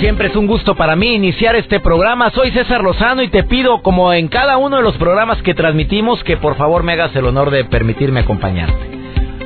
Siempre 0.00 0.28
es 0.28 0.36
un 0.36 0.46
gusto 0.46 0.74
para 0.74 0.96
mí 0.96 1.14
iniciar 1.14 1.54
este 1.56 1.78
programa. 1.78 2.30
Soy 2.30 2.50
César 2.52 2.82
Lozano 2.82 3.22
y 3.22 3.28
te 3.28 3.44
pido, 3.44 3.82
como 3.82 4.14
en 4.14 4.28
cada 4.28 4.56
uno 4.56 4.78
de 4.78 4.82
los 4.82 4.96
programas 4.96 5.42
que 5.42 5.52
transmitimos, 5.52 6.24
que 6.24 6.38
por 6.38 6.56
favor 6.56 6.82
me 6.82 6.94
hagas 6.94 7.14
el 7.14 7.26
honor 7.26 7.50
de 7.50 7.66
permitirme 7.66 8.20
acompañarte. 8.20 8.98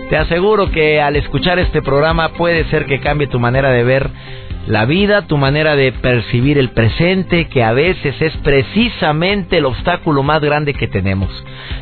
Te 0.08 0.16
aseguro 0.16 0.70
que 0.70 1.00
al 1.00 1.16
escuchar 1.16 1.58
este 1.58 1.82
programa 1.82 2.34
puede 2.34 2.64
ser 2.66 2.86
que 2.86 3.00
cambie 3.00 3.26
tu 3.26 3.40
manera 3.40 3.70
de 3.70 3.82
ver 3.82 4.08
la 4.68 4.84
vida, 4.84 5.26
tu 5.26 5.36
manera 5.36 5.74
de 5.74 5.90
percibir 5.90 6.56
el 6.56 6.70
presente, 6.70 7.48
que 7.48 7.64
a 7.64 7.72
veces 7.72 8.14
es 8.22 8.32
precisamente 8.44 9.58
el 9.58 9.64
obstáculo 9.64 10.22
más 10.22 10.40
grande 10.40 10.72
que 10.72 10.86
tenemos. 10.86 11.30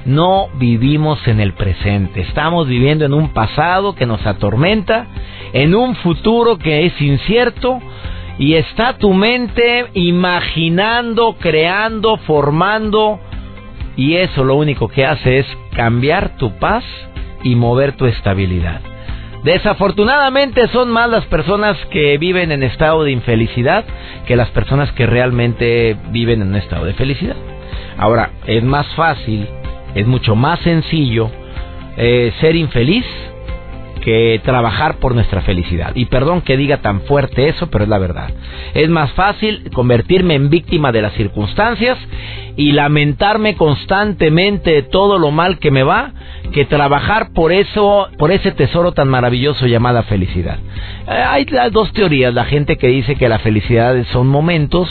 No 0.06 0.48
vivimos 0.54 1.28
en 1.28 1.40
el 1.40 1.52
presente, 1.52 2.22
estamos 2.22 2.66
viviendo 2.68 3.04
en 3.04 3.12
un 3.12 3.34
pasado 3.34 3.94
que 3.94 4.06
nos 4.06 4.24
atormenta, 4.26 5.08
en 5.52 5.74
un 5.74 5.94
futuro 5.96 6.56
que 6.56 6.86
es 6.86 7.00
incierto, 7.02 7.78
y 8.38 8.54
está 8.54 8.98
tu 8.98 9.12
mente 9.12 9.86
imaginando, 9.94 11.36
creando, 11.38 12.16
formando 12.18 13.20
y 13.96 14.16
eso 14.16 14.44
lo 14.44 14.56
único 14.56 14.88
que 14.88 15.04
hace 15.04 15.40
es 15.40 15.46
cambiar 15.74 16.36
tu 16.36 16.58
paz 16.58 16.84
y 17.42 17.54
mover 17.54 17.92
tu 17.92 18.06
estabilidad. 18.06 18.80
Desafortunadamente 19.44 20.68
son 20.68 20.90
más 20.90 21.10
las 21.10 21.26
personas 21.26 21.76
que 21.90 22.16
viven 22.16 22.52
en 22.52 22.62
estado 22.62 23.02
de 23.02 23.10
infelicidad 23.10 23.84
que 24.26 24.36
las 24.36 24.50
personas 24.50 24.92
que 24.92 25.06
realmente 25.06 25.96
viven 26.10 26.42
en 26.42 26.48
un 26.48 26.56
estado 26.56 26.84
de 26.84 26.94
felicidad. 26.94 27.36
Ahora, 27.98 28.30
es 28.46 28.62
más 28.62 28.86
fácil, 28.94 29.48
es 29.94 30.06
mucho 30.06 30.36
más 30.36 30.60
sencillo 30.60 31.30
eh, 31.96 32.32
ser 32.40 32.54
infeliz 32.54 33.04
que 34.02 34.40
trabajar 34.44 34.96
por 34.96 35.14
nuestra 35.14 35.40
felicidad. 35.42 35.92
Y 35.94 36.06
perdón 36.06 36.42
que 36.42 36.56
diga 36.56 36.78
tan 36.78 37.02
fuerte 37.02 37.48
eso, 37.48 37.68
pero 37.68 37.84
es 37.84 37.90
la 37.90 37.98
verdad. 37.98 38.30
Es 38.74 38.88
más 38.88 39.12
fácil 39.12 39.70
convertirme 39.72 40.34
en 40.34 40.50
víctima 40.50 40.92
de 40.92 41.02
las 41.02 41.14
circunstancias 41.14 41.98
y 42.56 42.72
lamentarme 42.72 43.56
constantemente 43.56 44.70
de 44.72 44.82
todo 44.82 45.18
lo 45.18 45.30
mal 45.30 45.58
que 45.58 45.70
me 45.70 45.82
va 45.82 46.12
que 46.52 46.64
trabajar 46.66 47.32
por 47.32 47.50
eso, 47.50 48.08
por 48.18 48.30
ese 48.30 48.52
tesoro 48.52 48.92
tan 48.92 49.08
maravilloso 49.08 49.66
llamada 49.66 50.02
felicidad. 50.02 50.58
Eh, 51.08 51.10
hay 51.10 51.46
dos 51.70 51.92
teorías, 51.92 52.34
la 52.34 52.44
gente 52.44 52.76
que 52.76 52.88
dice 52.88 53.16
que 53.16 53.28
la 53.28 53.38
felicidad 53.38 54.04
son 54.12 54.28
momentos 54.28 54.88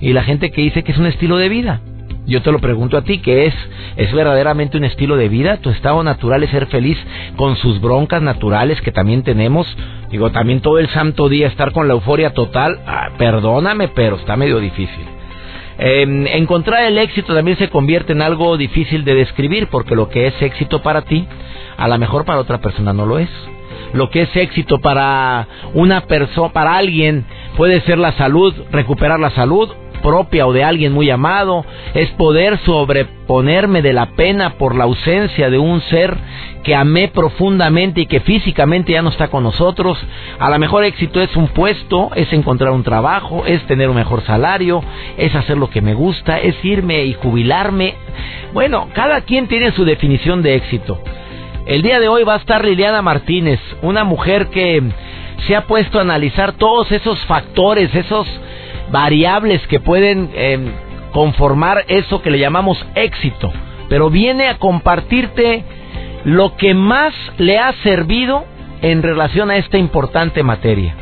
y 0.00 0.12
la 0.12 0.24
gente 0.24 0.50
que 0.50 0.62
dice 0.62 0.82
que 0.82 0.92
es 0.92 0.98
un 0.98 1.06
estilo 1.06 1.36
de 1.36 1.48
vida. 1.48 1.80
Yo 2.26 2.40
te 2.40 2.50
lo 2.50 2.58
pregunto 2.58 2.96
a 2.96 3.02
ti, 3.02 3.18
¿qué 3.18 3.46
es? 3.46 3.54
¿Es 3.96 4.10
verdaderamente 4.14 4.78
un 4.78 4.84
estilo 4.84 5.16
de 5.16 5.28
vida? 5.28 5.58
¿Tu 5.58 5.68
estado 5.68 6.02
natural 6.02 6.42
es 6.42 6.50
ser 6.50 6.66
feliz 6.66 6.96
con 7.36 7.56
sus 7.56 7.82
broncas 7.82 8.22
naturales 8.22 8.80
que 8.80 8.92
también 8.92 9.22
tenemos? 9.22 9.66
Digo, 10.10 10.30
también 10.30 10.60
todo 10.60 10.78
el 10.78 10.88
santo 10.88 11.28
día 11.28 11.48
estar 11.48 11.72
con 11.72 11.86
la 11.86 11.94
euforia 11.94 12.32
total. 12.32 12.80
Ah, 12.86 13.10
perdóname, 13.18 13.88
pero 13.88 14.16
está 14.16 14.36
medio 14.36 14.58
difícil. 14.58 15.04
Em, 15.76 16.26
encontrar 16.28 16.84
el 16.84 16.96
éxito 16.96 17.34
también 17.34 17.58
se 17.58 17.68
convierte 17.68 18.12
en 18.12 18.22
algo 18.22 18.56
difícil 18.56 19.04
de 19.04 19.14
describir 19.16 19.66
porque 19.66 19.94
lo 19.94 20.08
que 20.08 20.28
es 20.28 20.40
éxito 20.40 20.80
para 20.80 21.02
ti, 21.02 21.26
a 21.76 21.88
lo 21.88 21.98
mejor 21.98 22.24
para 22.24 22.38
otra 22.38 22.58
persona 22.58 22.94
no 22.94 23.04
lo 23.04 23.18
es. 23.18 23.28
Lo 23.92 24.08
que 24.08 24.22
es 24.22 24.34
éxito 24.34 24.80
para 24.80 25.46
una 25.74 26.02
persona, 26.02 26.52
para 26.54 26.76
alguien, 26.76 27.26
puede 27.58 27.82
ser 27.82 27.98
la 27.98 28.12
salud, 28.12 28.54
recuperar 28.72 29.20
la 29.20 29.30
salud 29.30 29.68
propia 30.04 30.46
o 30.46 30.52
de 30.52 30.62
alguien 30.62 30.92
muy 30.92 31.08
amado, 31.08 31.64
es 31.94 32.10
poder 32.10 32.58
sobreponerme 32.58 33.80
de 33.80 33.94
la 33.94 34.10
pena 34.10 34.50
por 34.50 34.76
la 34.76 34.84
ausencia 34.84 35.48
de 35.48 35.58
un 35.58 35.80
ser 35.80 36.14
que 36.62 36.74
amé 36.74 37.08
profundamente 37.08 38.02
y 38.02 38.06
que 38.06 38.20
físicamente 38.20 38.92
ya 38.92 39.02
no 39.02 39.08
está 39.08 39.28
con 39.28 39.42
nosotros. 39.42 39.98
A 40.38 40.50
lo 40.50 40.58
mejor 40.58 40.84
éxito 40.84 41.22
es 41.22 41.34
un 41.36 41.48
puesto, 41.48 42.10
es 42.14 42.30
encontrar 42.34 42.72
un 42.72 42.84
trabajo, 42.84 43.44
es 43.46 43.66
tener 43.66 43.88
un 43.88 43.96
mejor 43.96 44.22
salario, 44.24 44.84
es 45.16 45.34
hacer 45.34 45.56
lo 45.56 45.70
que 45.70 45.80
me 45.80 45.94
gusta, 45.94 46.38
es 46.38 46.54
irme 46.62 47.04
y 47.04 47.14
jubilarme. 47.14 47.94
Bueno, 48.52 48.88
cada 48.92 49.22
quien 49.22 49.48
tiene 49.48 49.72
su 49.72 49.84
definición 49.86 50.42
de 50.42 50.54
éxito. 50.54 51.00
El 51.66 51.80
día 51.80 51.98
de 51.98 52.08
hoy 52.08 52.24
va 52.24 52.34
a 52.34 52.38
estar 52.38 52.62
Liliana 52.62 53.00
Martínez, 53.00 53.58
una 53.80 54.04
mujer 54.04 54.48
que 54.48 54.82
se 55.46 55.56
ha 55.56 55.62
puesto 55.62 55.98
a 55.98 56.02
analizar 56.02 56.52
todos 56.52 56.92
esos 56.92 57.18
factores, 57.24 57.94
esos 57.94 58.26
variables 58.94 59.60
que 59.66 59.80
pueden 59.80 60.30
em, 60.34 60.70
conformar 61.12 61.84
eso 61.88 62.22
que 62.22 62.30
le 62.30 62.38
llamamos 62.38 62.78
éxito, 62.94 63.52
pero 63.88 64.08
viene 64.08 64.46
a 64.46 64.58
compartirte 64.58 65.64
lo 66.24 66.56
que 66.56 66.74
más 66.74 67.12
le 67.38 67.58
ha 67.58 67.72
servido 67.82 68.44
en 68.82 69.02
relación 69.02 69.50
a 69.50 69.56
esta 69.56 69.78
importante 69.78 70.44
materia, 70.44 70.94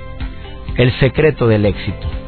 el 0.78 0.90
secreto 1.00 1.46
del 1.46 1.66
éxito. 1.66 2.21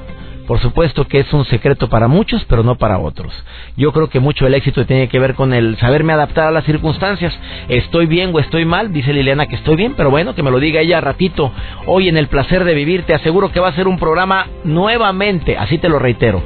Por 0.47 0.60
supuesto 0.60 1.06
que 1.06 1.21
es 1.21 1.32
un 1.32 1.47
secreto 1.47 1.88
para 1.88 2.06
muchos, 2.06 2.44
pero 2.44 2.62
no 2.62 2.77
para 2.77 2.99
otros. 2.99 3.32
Yo 3.77 3.93
creo 3.93 4.10
que 4.10 4.21
mucho 4.21 4.47
el 4.47 4.53
éxito 4.53 4.84
tiene 4.84 5.09
que 5.09 5.19
ver 5.19 5.34
con 5.34 5.55
el 5.55 5.78
saberme 5.78 6.12
adaptar 6.12 6.49
a 6.49 6.50
las 6.50 6.65
circunstancias. 6.65 7.32
Estoy 7.69 8.06
bien 8.06 8.31
o 8.34 8.38
estoy 8.38 8.66
mal, 8.66 8.93
dice 8.93 9.15
Liliana 9.15 9.47
que 9.47 9.56
estoy 9.56 9.77
bien, 9.77 9.94
pero 9.97 10.10
bueno, 10.10 10.34
que 10.34 10.43
me 10.43 10.50
lo 10.50 10.60
diga 10.60 10.83
ella 10.83 11.00
ratito. 11.00 11.50
Hoy 11.87 12.09
en 12.09 12.19
el 12.19 12.28
placer 12.28 12.65
de 12.65 12.75
vivir, 12.75 13.04
te 13.04 13.15
aseguro 13.15 13.53
que 13.53 13.60
va 13.60 13.69
a 13.69 13.75
ser 13.75 13.88
un 13.88 13.99
programa 13.99 14.47
nuevamente, 14.65 15.56
así 15.56 15.78
te 15.78 15.88
lo 15.88 15.99
reitero, 15.99 16.43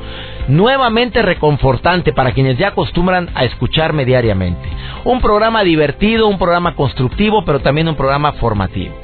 nuevamente 0.47 1.21
reconfortante 1.23 2.13
para 2.13 2.33
quienes 2.33 2.57
ya 2.57 2.69
acostumbran 2.69 3.31
a 3.35 3.45
escucharme 3.45 4.05
diariamente. 4.05 4.69
Un 5.05 5.21
programa 5.21 5.65
divertido, 5.65 6.29
un 6.29 6.39
programa 6.39 6.77
constructivo, 6.77 7.45
pero 7.45 7.61
también 7.61 7.89
un 7.89 7.97
programa 7.97 8.33
formativo. 8.33 8.95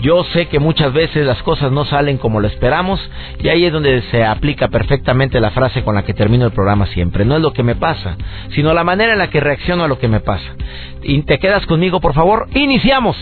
Yo 0.00 0.24
sé 0.24 0.46
que 0.46 0.58
muchas 0.58 0.92
veces 0.92 1.26
las 1.26 1.42
cosas 1.42 1.70
no 1.70 1.84
salen 1.84 2.16
como 2.16 2.40
lo 2.40 2.46
esperamos 2.46 3.00
y 3.38 3.48
ahí 3.48 3.66
es 3.66 3.72
donde 3.72 4.00
se 4.10 4.24
aplica 4.24 4.68
perfectamente 4.68 5.40
la 5.40 5.50
frase 5.50 5.84
con 5.84 5.94
la 5.94 6.04
que 6.04 6.14
termino 6.14 6.46
el 6.46 6.52
programa 6.52 6.86
siempre. 6.86 7.24
No 7.24 7.36
es 7.36 7.42
lo 7.42 7.52
que 7.52 7.62
me 7.62 7.74
pasa, 7.74 8.16
sino 8.54 8.72
la 8.72 8.84
manera 8.84 9.12
en 9.12 9.18
la 9.18 9.28
que 9.28 9.40
reacciono 9.40 9.84
a 9.84 9.88
lo 9.88 9.98
que 9.98 10.08
me 10.08 10.20
pasa. 10.20 10.54
Y 11.02 11.22
te 11.22 11.38
quedas 11.38 11.66
conmigo, 11.66 12.00
por 12.00 12.14
favor. 12.14 12.48
Iniciamos. 12.54 13.16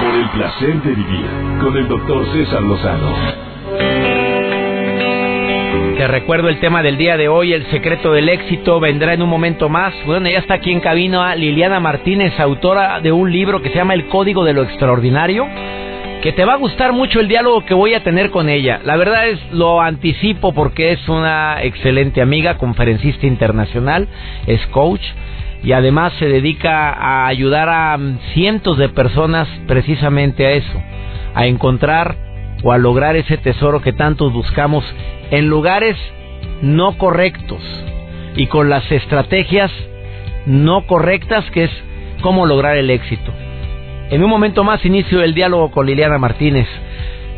Por 0.00 0.14
el 0.14 0.28
placer 0.34 0.82
de 0.82 0.90
vivir 0.90 1.26
con 1.62 1.76
el 1.76 1.88
doctor 1.88 2.26
César 2.32 2.62
Lozano. 2.62 3.55
Te 5.96 6.06
recuerdo 6.06 6.48
el 6.48 6.60
tema 6.60 6.82
del 6.82 6.98
día 6.98 7.16
de 7.16 7.28
hoy, 7.28 7.52
el 7.54 7.66
secreto 7.70 8.12
del 8.12 8.28
éxito, 8.28 8.78
vendrá 8.80 9.14
en 9.14 9.22
un 9.22 9.28
momento 9.28 9.68
más. 9.68 9.94
Bueno, 10.04 10.28
ya 10.28 10.38
está 10.38 10.54
aquí 10.54 10.70
en 10.70 10.80
cabina 10.80 11.34
Liliana 11.34 11.80
Martínez, 11.80 12.38
autora 12.38 13.00
de 13.00 13.12
un 13.12 13.32
libro 13.32 13.62
que 13.62 13.70
se 13.70 13.76
llama 13.76 13.94
El 13.94 14.06
Código 14.08 14.44
de 14.44 14.52
lo 14.52 14.62
Extraordinario, 14.62 15.48
que 16.22 16.32
te 16.32 16.44
va 16.44 16.52
a 16.52 16.58
gustar 16.58 16.92
mucho 16.92 17.18
el 17.18 17.28
diálogo 17.28 17.64
que 17.64 17.72
voy 17.72 17.94
a 17.94 18.02
tener 18.02 18.30
con 18.30 18.48
ella. 18.48 18.80
La 18.84 18.96
verdad 18.96 19.26
es, 19.28 19.40
lo 19.52 19.80
anticipo 19.80 20.52
porque 20.52 20.92
es 20.92 21.08
una 21.08 21.62
excelente 21.62 22.20
amiga, 22.20 22.58
conferencista 22.58 23.26
internacional, 23.26 24.06
es 24.46 24.64
coach 24.66 25.02
y 25.62 25.72
además 25.72 26.12
se 26.18 26.26
dedica 26.26 26.90
a 26.90 27.26
ayudar 27.26 27.68
a 27.68 27.98
cientos 28.34 28.76
de 28.76 28.90
personas 28.90 29.48
precisamente 29.66 30.46
a 30.46 30.52
eso, 30.52 30.82
a 31.34 31.46
encontrar 31.46 32.16
o 32.62 32.72
a 32.72 32.78
lograr 32.78 33.16
ese 33.16 33.36
tesoro 33.36 33.80
que 33.80 33.92
tantos 33.92 34.32
buscamos 34.32 34.84
en 35.30 35.48
lugares 35.48 35.96
no 36.62 36.96
correctos 36.98 37.62
y 38.36 38.46
con 38.46 38.68
las 38.68 38.90
estrategias 38.90 39.70
no 40.46 40.86
correctas 40.86 41.44
que 41.50 41.64
es 41.64 41.70
cómo 42.22 42.46
lograr 42.46 42.76
el 42.76 42.90
éxito. 42.90 43.32
En 44.10 44.22
un 44.22 44.30
momento 44.30 44.62
más 44.62 44.84
inicio 44.84 45.22
el 45.22 45.34
diálogo 45.34 45.70
con 45.70 45.86
Liliana 45.86 46.18
Martínez, 46.18 46.68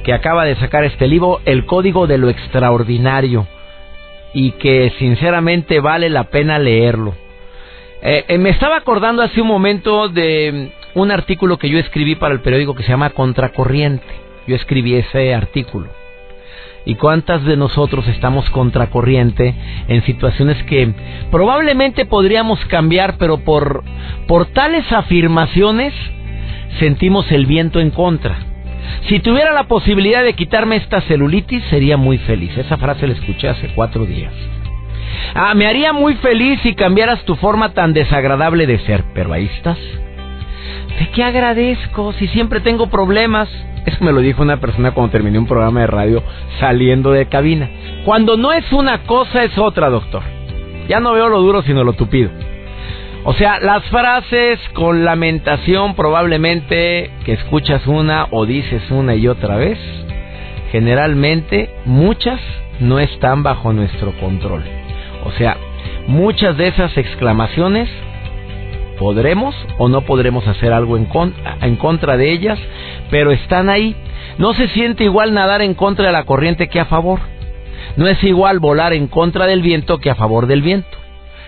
que 0.05 0.13
acaba 0.13 0.45
de 0.45 0.57
sacar 0.57 0.85
este 0.85 1.07
libro, 1.07 1.41
El 1.45 1.65
Código 1.65 2.07
de 2.07 2.19
lo 2.19 2.29
Extraordinario, 2.29 3.47
y 4.35 4.53
que 4.53 4.93
sinceramente 4.99 5.81
vale 5.81 6.11
la 6.11 6.25
pena 6.25 6.59
leerlo. 6.59 7.15
Eh, 8.03 8.25
eh, 8.29 8.39
me 8.39 8.51
estaba 8.51 8.77
acordando 8.77 9.23
hace 9.23 9.41
un 9.41 9.49
momento 9.49 10.09
de 10.09 10.73
un 10.95 11.11
artículo 11.11 11.59
que 11.59 11.69
yo 11.69 11.79
escribí 11.79 12.15
para 12.15 12.35
el 12.35 12.41
periódico 12.41 12.75
que 12.75 12.83
se 12.83 12.91
llama 12.91 13.11
Contracorriente. 13.11 14.07
Yo 14.47 14.57
escribí 14.57 14.95
ese 14.95 15.35
artículo. 15.35 15.89
¿Y 16.89 16.95
cuántas 16.95 17.45
de 17.45 17.59
nosotros 17.59 18.09
estamos 18.09 18.49
contracorriente 18.49 19.55
en 19.89 20.03
situaciones 20.05 20.57
que 20.63 20.91
probablemente 21.31 22.07
podríamos 22.07 22.59
cambiar, 22.65 23.19
pero 23.19 23.45
por, 23.45 23.85
por 24.27 24.47
tales 24.47 24.91
afirmaciones 24.91 25.93
sentimos 26.79 27.31
el 27.31 27.45
viento 27.45 27.79
en 27.79 27.91
contra. 27.91 28.39
Si 29.07 29.21
tuviera 29.21 29.53
la 29.53 29.65
posibilidad 29.65 30.25
de 30.25 30.33
quitarme 30.33 30.77
esta 30.77 31.03
celulitis, 31.03 31.63
sería 31.65 31.99
muy 31.99 32.17
feliz. 32.17 32.57
Esa 32.57 32.79
frase 32.79 33.07
la 33.07 33.13
escuché 33.13 33.51
hace 33.51 33.69
cuatro 33.75 34.07
días. 34.07 34.33
Ah, 35.35 35.53
me 35.55 35.67
haría 35.67 35.93
muy 35.93 36.15
feliz 36.15 36.59
si 36.63 36.75
cambiaras 36.75 37.23
tu 37.27 37.37
forma 37.37 37.75
tan 37.75 37.93
desagradable 37.93 38.67
de 38.67 38.79
ser, 38.79 39.05
pero 39.13 39.35
ahí 39.35 39.45
estás. 39.57 39.77
¿De 40.99 41.11
qué 41.11 41.23
agradezco 41.23 42.13
si 42.15 42.29
siempre 42.29 42.61
tengo 42.61 42.89
problemas? 42.89 43.49
Eso 43.87 44.05
me 44.05 44.13
lo 44.13 44.21
dijo 44.21 44.43
una 44.43 44.59
persona 44.59 44.91
cuando 44.93 45.13
terminé 45.13 45.39
un 45.39 45.47
programa 45.47 45.81
de 45.81 45.87
radio 45.87 46.23
saliendo 46.61 47.13
de 47.13 47.27
cabina. 47.27 47.69
Cuando 48.05 48.37
no 48.37 48.53
es 48.53 48.71
una 48.73 49.03
cosa 49.05 49.45
es 49.45 49.57
otra, 49.57 49.89
doctor. 49.89 50.23
Ya 50.89 51.01
no 51.01 51.13
veo 51.13 51.29
lo 51.29 51.41
duro 51.41 51.63
sino 51.63 51.85
lo 51.85 51.93
tupido. 51.93 52.31
O 53.25 53.35
sea, 53.35 53.61
las 53.61 53.85
frases 53.85 54.59
con 54.75 55.05
lamentación 55.05 55.95
probablemente 55.95 57.11
que 57.25 57.33
escuchas 57.33 57.87
una 57.87 58.27
o 58.31 58.47
dices 58.47 58.83
una 58.91 59.15
y 59.15 59.29
otra 59.29 59.57
vez, 59.57 59.79
generalmente 60.73 61.71
muchas 61.85 62.41
no 62.81 62.99
están 62.99 63.43
bajo 63.43 63.73
nuestro 63.73 64.13
control. 64.19 64.63
O 65.25 65.33
sea, 65.33 65.57
muchas 66.07 66.57
de 66.57 66.69
esas 66.69 66.97
exclamaciones 66.97 67.89
podremos 68.99 69.55
o 69.79 69.89
no 69.89 70.03
podremos 70.03 70.47
hacer 70.47 70.73
algo 70.73 70.97
en, 70.97 71.09
en 71.63 71.77
contra 71.77 72.17
de 72.17 72.33
ellas, 72.33 72.59
pero 73.11 73.31
están 73.31 73.71
ahí. 73.71 73.97
No 74.39 74.55
se 74.55 74.69
siente 74.69 75.05
igual 75.05 75.35
nadar 75.35 75.63
en 75.63 75.75
contra 75.75 76.07
de 76.07 76.13
la 76.13 76.25
corriente 76.25 76.69
que 76.69 76.81
a 76.81 76.87
favor. 76.87 77.21
No 77.97 78.07
es 78.07 78.23
igual 78.23 78.59
volar 78.59 78.93
en 78.93 79.07
contra 79.09 79.47
del 79.47 79.63
viento 79.63 79.99
que 79.99 80.11
a 80.11 80.15
favor 80.15 80.47
del 80.47 80.63
viento. 80.63 80.97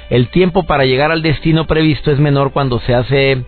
El 0.08 0.28
tiempo 0.28 0.64
para 0.64 0.84
llegar 0.84 1.12
al 1.12 1.22
destino 1.22 1.66
previsto 1.66 2.10
es 2.10 2.18
menor 2.18 2.52
cuando 2.52 2.80
se 2.80 2.94
hace 2.94 3.44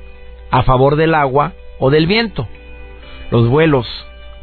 a 0.50 0.62
favor 0.62 0.96
del 0.96 1.14
agua 1.14 1.52
o 1.78 1.90
del 1.90 2.06
viento. 2.06 2.46
Los 3.30 3.48
vuelos, 3.48 3.86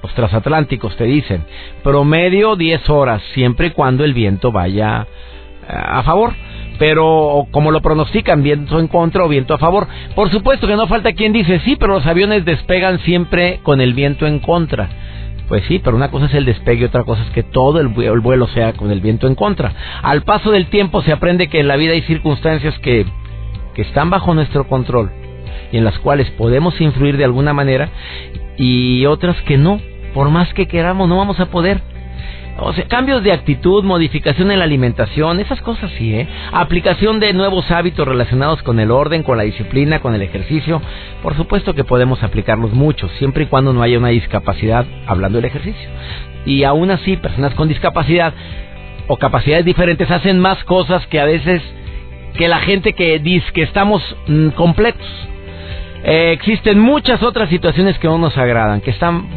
los 0.03 0.13
transatlánticos 0.15 0.97
te 0.97 1.05
dicen, 1.05 1.45
promedio 1.83 2.55
10 2.55 2.89
horas, 2.89 3.21
siempre 3.33 3.67
y 3.67 3.71
cuando 3.71 4.03
el 4.03 4.13
viento 4.13 4.51
vaya 4.51 5.07
eh, 5.63 5.71
a 5.71 6.03
favor 6.03 6.33
pero 6.79 7.45
como 7.51 7.71
lo 7.71 7.81
pronostican, 7.81 8.41
viento 8.41 8.79
en 8.79 8.87
contra 8.87 9.23
o 9.23 9.27
viento 9.27 9.53
a 9.53 9.59
favor. 9.59 9.87
Por 10.15 10.31
supuesto 10.31 10.65
que 10.65 10.77
no 10.77 10.87
falta 10.87 11.13
quien 11.13 11.33
dice, 11.33 11.59
sí, 11.59 11.75
pero 11.75 11.93
los 11.93 12.05
aviones 12.05 12.45
despegan 12.45 12.99
siempre 12.99 13.59
con 13.61 13.81
el 13.81 13.93
viento 13.93 14.25
en 14.25 14.39
contra. 14.39 14.89
Pues 15.49 15.63
sí, 15.67 15.79
pero 15.83 15.97
una 15.97 16.09
cosa 16.09 16.27
es 16.27 16.33
el 16.35 16.45
despegue 16.45 16.81
y 16.81 16.85
otra 16.85 17.03
cosa 17.03 17.23
es 17.23 17.29
que 17.31 17.43
todo 17.43 17.79
el 17.79 17.87
vuelo 17.87 18.47
sea 18.47 18.73
con 18.73 18.91
el 18.91 19.01
viento 19.01 19.27
en 19.27 19.35
contra. 19.35 19.73
Al 20.01 20.23
paso 20.23 20.51
del 20.51 20.67
tiempo 20.67 21.01
se 21.01 21.11
aprende 21.11 21.49
que 21.49 21.59
en 21.59 21.67
la 21.67 21.75
vida 21.75 21.93
hay 21.93 22.03
circunstancias 22.03 22.77
que, 22.79 23.05
que 23.73 23.81
están 23.81 24.09
bajo 24.09 24.33
nuestro 24.33 24.67
control 24.67 25.11
y 25.71 25.77
en 25.77 25.85
las 25.85 25.97
cuales 25.99 26.29
podemos 26.31 26.79
influir 26.79 27.17
de 27.17 27.25
alguna 27.25 27.53
manera 27.53 27.89
y 28.57 29.05
otras 29.05 29.35
que 29.41 29.57
no. 29.57 29.81
Por 30.13 30.29
más 30.29 30.53
que 30.53 30.67
queramos, 30.67 31.09
no 31.09 31.17
vamos 31.17 31.39
a 31.39 31.47
poder. 31.47 31.81
O 32.61 32.73
sea, 32.73 32.85
cambios 32.87 33.23
de 33.23 33.31
actitud, 33.31 33.83
modificación 33.83 34.51
en 34.51 34.59
la 34.59 34.65
alimentación, 34.65 35.39
esas 35.39 35.61
cosas 35.61 35.91
sí, 35.97 36.13
¿eh? 36.13 36.27
Aplicación 36.51 37.19
de 37.19 37.33
nuevos 37.33 37.69
hábitos 37.71 38.07
relacionados 38.07 38.61
con 38.63 38.79
el 38.79 38.91
orden, 38.91 39.23
con 39.23 39.37
la 39.37 39.43
disciplina, 39.43 39.99
con 39.99 40.13
el 40.15 40.21
ejercicio. 40.21 40.81
Por 41.21 41.35
supuesto 41.35 41.73
que 41.73 41.83
podemos 41.83 42.23
aplicarlos 42.23 42.71
muchos, 42.71 43.11
siempre 43.13 43.43
y 43.43 43.47
cuando 43.47 43.73
no 43.73 43.81
haya 43.81 43.97
una 43.97 44.09
discapacidad 44.09 44.85
hablando 45.07 45.37
del 45.37 45.45
ejercicio. 45.45 45.89
Y 46.45 46.63
aún 46.63 46.91
así, 46.91 47.17
personas 47.17 47.53
con 47.53 47.67
discapacidad 47.67 48.33
o 49.07 49.17
capacidades 49.17 49.65
diferentes 49.65 50.09
hacen 50.11 50.39
más 50.39 50.63
cosas 50.65 51.05
que 51.07 51.19
a 51.19 51.25
veces 51.25 51.61
que 52.35 52.47
la 52.47 52.59
gente 52.59 52.93
que 52.93 53.19
dice 53.19 53.45
que 53.53 53.63
estamos 53.63 54.03
mm, 54.27 54.49
completos. 54.49 55.07
Eh, 56.03 56.31
existen 56.31 56.79
muchas 56.79 57.21
otras 57.23 57.49
situaciones 57.49 57.97
que 57.99 58.07
no 58.07 58.17
nos 58.17 58.37
agradan, 58.37 58.81
que 58.81 58.91
están 58.91 59.27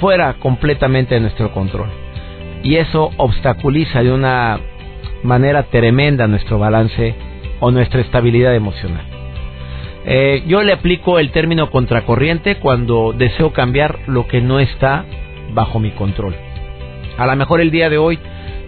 fuera 0.00 0.34
completamente 0.34 1.14
de 1.14 1.20
nuestro 1.20 1.52
control 1.52 1.88
y 2.62 2.76
eso 2.76 3.10
obstaculiza 3.16 4.02
de 4.02 4.12
una 4.12 4.60
manera 5.22 5.64
tremenda 5.64 6.26
nuestro 6.26 6.58
balance 6.58 7.14
o 7.60 7.70
nuestra 7.70 8.00
estabilidad 8.00 8.54
emocional. 8.54 9.04
Eh, 10.06 10.42
yo 10.46 10.62
le 10.62 10.72
aplico 10.72 11.18
el 11.18 11.30
término 11.30 11.70
contracorriente 11.70 12.56
cuando 12.56 13.12
deseo 13.12 13.52
cambiar 13.52 13.98
lo 14.06 14.26
que 14.26 14.40
no 14.40 14.58
está 14.58 15.04
bajo 15.52 15.78
mi 15.78 15.90
control. 15.90 16.34
A 17.18 17.26
lo 17.26 17.36
mejor 17.36 17.60
el 17.60 17.70
día 17.70 17.90
de 17.90 17.98
hoy 17.98 18.18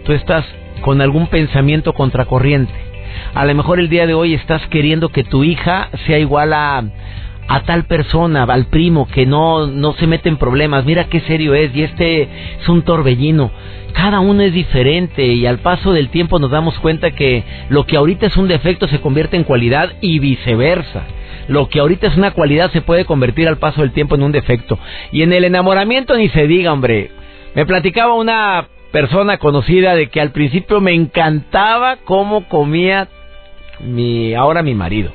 tú 0.05 0.13
estás 0.13 0.45
con 0.81 1.01
algún 1.01 1.27
pensamiento 1.27 1.93
contracorriente. 1.93 2.73
A 3.33 3.45
lo 3.45 3.55
mejor 3.55 3.79
el 3.79 3.89
día 3.89 4.05
de 4.05 4.13
hoy 4.13 4.33
estás 4.33 4.61
queriendo 4.67 5.09
que 5.09 5.23
tu 5.23 5.43
hija 5.43 5.89
sea 6.05 6.19
igual 6.19 6.53
a 6.53 6.83
a 7.47 7.61
tal 7.61 7.85
persona, 7.85 8.43
al 8.43 8.65
primo, 8.67 9.07
que 9.07 9.25
no, 9.25 9.67
no 9.67 9.93
se 9.93 10.07
mete 10.07 10.29
en 10.29 10.37
problemas, 10.37 10.85
mira 10.85 11.05
qué 11.05 11.19
serio 11.21 11.53
es, 11.53 11.75
y 11.75 11.83
este 11.83 12.23
es 12.23 12.69
un 12.69 12.83
torbellino. 12.83 13.51
Cada 13.93 14.19
uno 14.21 14.41
es 14.41 14.53
diferente 14.53 15.25
y 15.25 15.45
al 15.45 15.59
paso 15.59 15.93
del 15.93 16.09
tiempo 16.09 16.39
nos 16.39 16.49
damos 16.49 16.77
cuenta 16.79 17.11
que 17.11 17.43
lo 17.69 17.85
que 17.85 17.95
ahorita 17.95 18.25
es 18.25 18.37
un 18.37 18.47
defecto 18.47 18.87
se 18.87 18.99
convierte 18.99 19.37
en 19.37 19.43
cualidad 19.43 19.93
y 20.01 20.17
viceversa. 20.19 21.03
Lo 21.47 21.69
que 21.69 21.79
ahorita 21.79 22.07
es 22.07 22.17
una 22.17 22.31
cualidad 22.31 22.71
se 22.71 22.81
puede 22.81 23.05
convertir 23.05 23.47
al 23.47 23.57
paso 23.57 23.81
del 23.81 23.91
tiempo 23.91 24.15
en 24.15 24.23
un 24.23 24.31
defecto. 24.31 24.79
Y 25.11 25.21
en 25.21 25.31
el 25.31 25.43
enamoramiento 25.43 26.17
ni 26.17 26.29
se 26.29 26.47
diga, 26.47 26.73
hombre. 26.73 27.11
Me 27.53 27.67
platicaba 27.67 28.15
una 28.15 28.67
persona 28.91 29.37
conocida 29.37 29.95
de 29.95 30.07
que 30.07 30.21
al 30.21 30.31
principio 30.31 30.81
me 30.81 30.93
encantaba 30.93 31.97
cómo 32.05 32.47
comía 32.47 33.07
mi 33.83 34.33
ahora 34.33 34.63
mi 34.63 34.73
marido. 34.73 35.11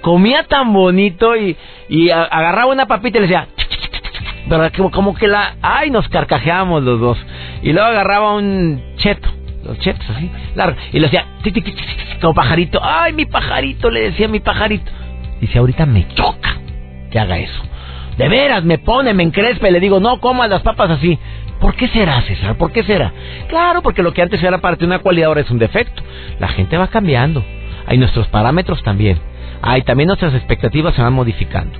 Comía 0.00 0.44
tan 0.44 0.72
bonito 0.72 1.36
y, 1.36 1.56
y 1.88 2.10
agarraba 2.10 2.72
una 2.72 2.86
papita 2.86 3.18
y 3.18 3.22
le 3.22 3.26
decía, 3.26 3.48
pero 4.48 4.70
como, 4.76 4.90
como 4.90 5.14
que 5.14 5.28
la, 5.28 5.56
ay, 5.62 5.90
nos 5.90 6.08
carcajeamos 6.08 6.82
los 6.82 7.00
dos. 7.00 7.18
Y 7.62 7.72
luego 7.72 7.88
agarraba 7.88 8.34
un 8.34 8.82
cheto, 8.96 9.28
los 9.64 9.78
chetos 9.78 10.08
así, 10.10 10.30
largo, 10.54 10.76
y 10.92 10.98
le 10.98 11.08
decía, 11.08 11.26
como 12.20 12.34
pajarito, 12.34 12.80
ay, 12.82 13.12
mi 13.12 13.26
pajarito, 13.26 13.90
le 13.90 14.10
decía 14.10 14.28
mi 14.28 14.40
pajarito. 14.40 14.90
Dice, 15.40 15.58
ahorita 15.58 15.86
me 15.86 16.06
choca 16.08 16.56
que 17.10 17.18
haga 17.18 17.38
eso. 17.38 17.62
De 18.16 18.28
veras, 18.28 18.62
me 18.64 18.78
pone, 18.78 19.14
me 19.14 19.22
encrespa 19.22 19.68
y 19.68 19.72
le 19.72 19.80
digo, 19.80 19.98
no 20.00 20.20
comas 20.20 20.48
las 20.48 20.62
papas 20.62 20.90
así. 20.90 21.18
¿Por 21.60 21.74
qué 21.74 21.88
será, 21.88 22.20
César? 22.22 22.56
¿Por 22.56 22.72
qué 22.72 22.82
será? 22.82 23.12
Claro, 23.48 23.82
porque 23.82 24.02
lo 24.02 24.12
que 24.12 24.20
antes 24.20 24.42
era 24.42 24.58
parte 24.58 24.80
de 24.80 24.86
una 24.86 24.98
cualidad 24.98 25.28
ahora 25.28 25.40
es 25.40 25.50
un 25.50 25.58
defecto. 25.58 26.02
La 26.38 26.48
gente 26.48 26.76
va 26.76 26.88
cambiando. 26.88 27.44
Hay 27.92 27.98
nuestros 27.98 28.26
parámetros 28.28 28.82
también. 28.82 29.18
Hay 29.60 29.82
también 29.82 30.06
nuestras 30.06 30.32
expectativas 30.32 30.94
se 30.94 31.02
van 31.02 31.12
modificando. 31.12 31.78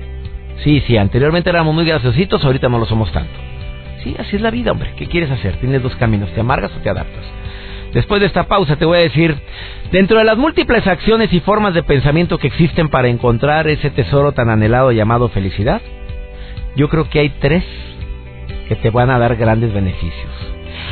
Sí, 0.63 0.83
sí, 0.85 0.95
anteriormente 0.95 1.49
éramos 1.49 1.73
muy 1.73 1.85
graciositos, 1.85 2.45
ahorita 2.45 2.69
no 2.69 2.77
lo 2.77 2.85
somos 2.85 3.11
tanto. 3.11 3.33
Sí, 4.03 4.15
así 4.19 4.35
es 4.35 4.41
la 4.43 4.51
vida, 4.51 4.71
hombre. 4.73 4.93
¿Qué 4.95 5.07
quieres 5.07 5.31
hacer? 5.31 5.55
Tienes 5.55 5.81
dos 5.81 5.95
caminos, 5.95 6.29
te 6.33 6.41
amargas 6.41 6.71
o 6.77 6.81
te 6.81 6.89
adaptas. 6.91 7.23
Después 7.93 8.21
de 8.21 8.27
esta 8.27 8.43
pausa 8.43 8.75
te 8.75 8.85
voy 8.85 8.99
a 8.99 9.01
decir, 9.01 9.35
dentro 9.91 10.19
de 10.19 10.23
las 10.23 10.37
múltiples 10.37 10.85
acciones 10.85 11.33
y 11.33 11.39
formas 11.39 11.73
de 11.73 11.81
pensamiento 11.81 12.37
que 12.37 12.45
existen 12.45 12.89
para 12.89 13.07
encontrar 13.07 13.67
ese 13.67 13.89
tesoro 13.89 14.33
tan 14.33 14.51
anhelado 14.51 14.91
llamado 14.91 15.29
felicidad, 15.29 15.81
yo 16.75 16.89
creo 16.89 17.09
que 17.09 17.21
hay 17.21 17.29
tres 17.41 17.63
que 18.67 18.75
te 18.75 18.91
van 18.91 19.09
a 19.09 19.17
dar 19.17 19.35
grandes 19.35 19.73
beneficios. 19.73 20.31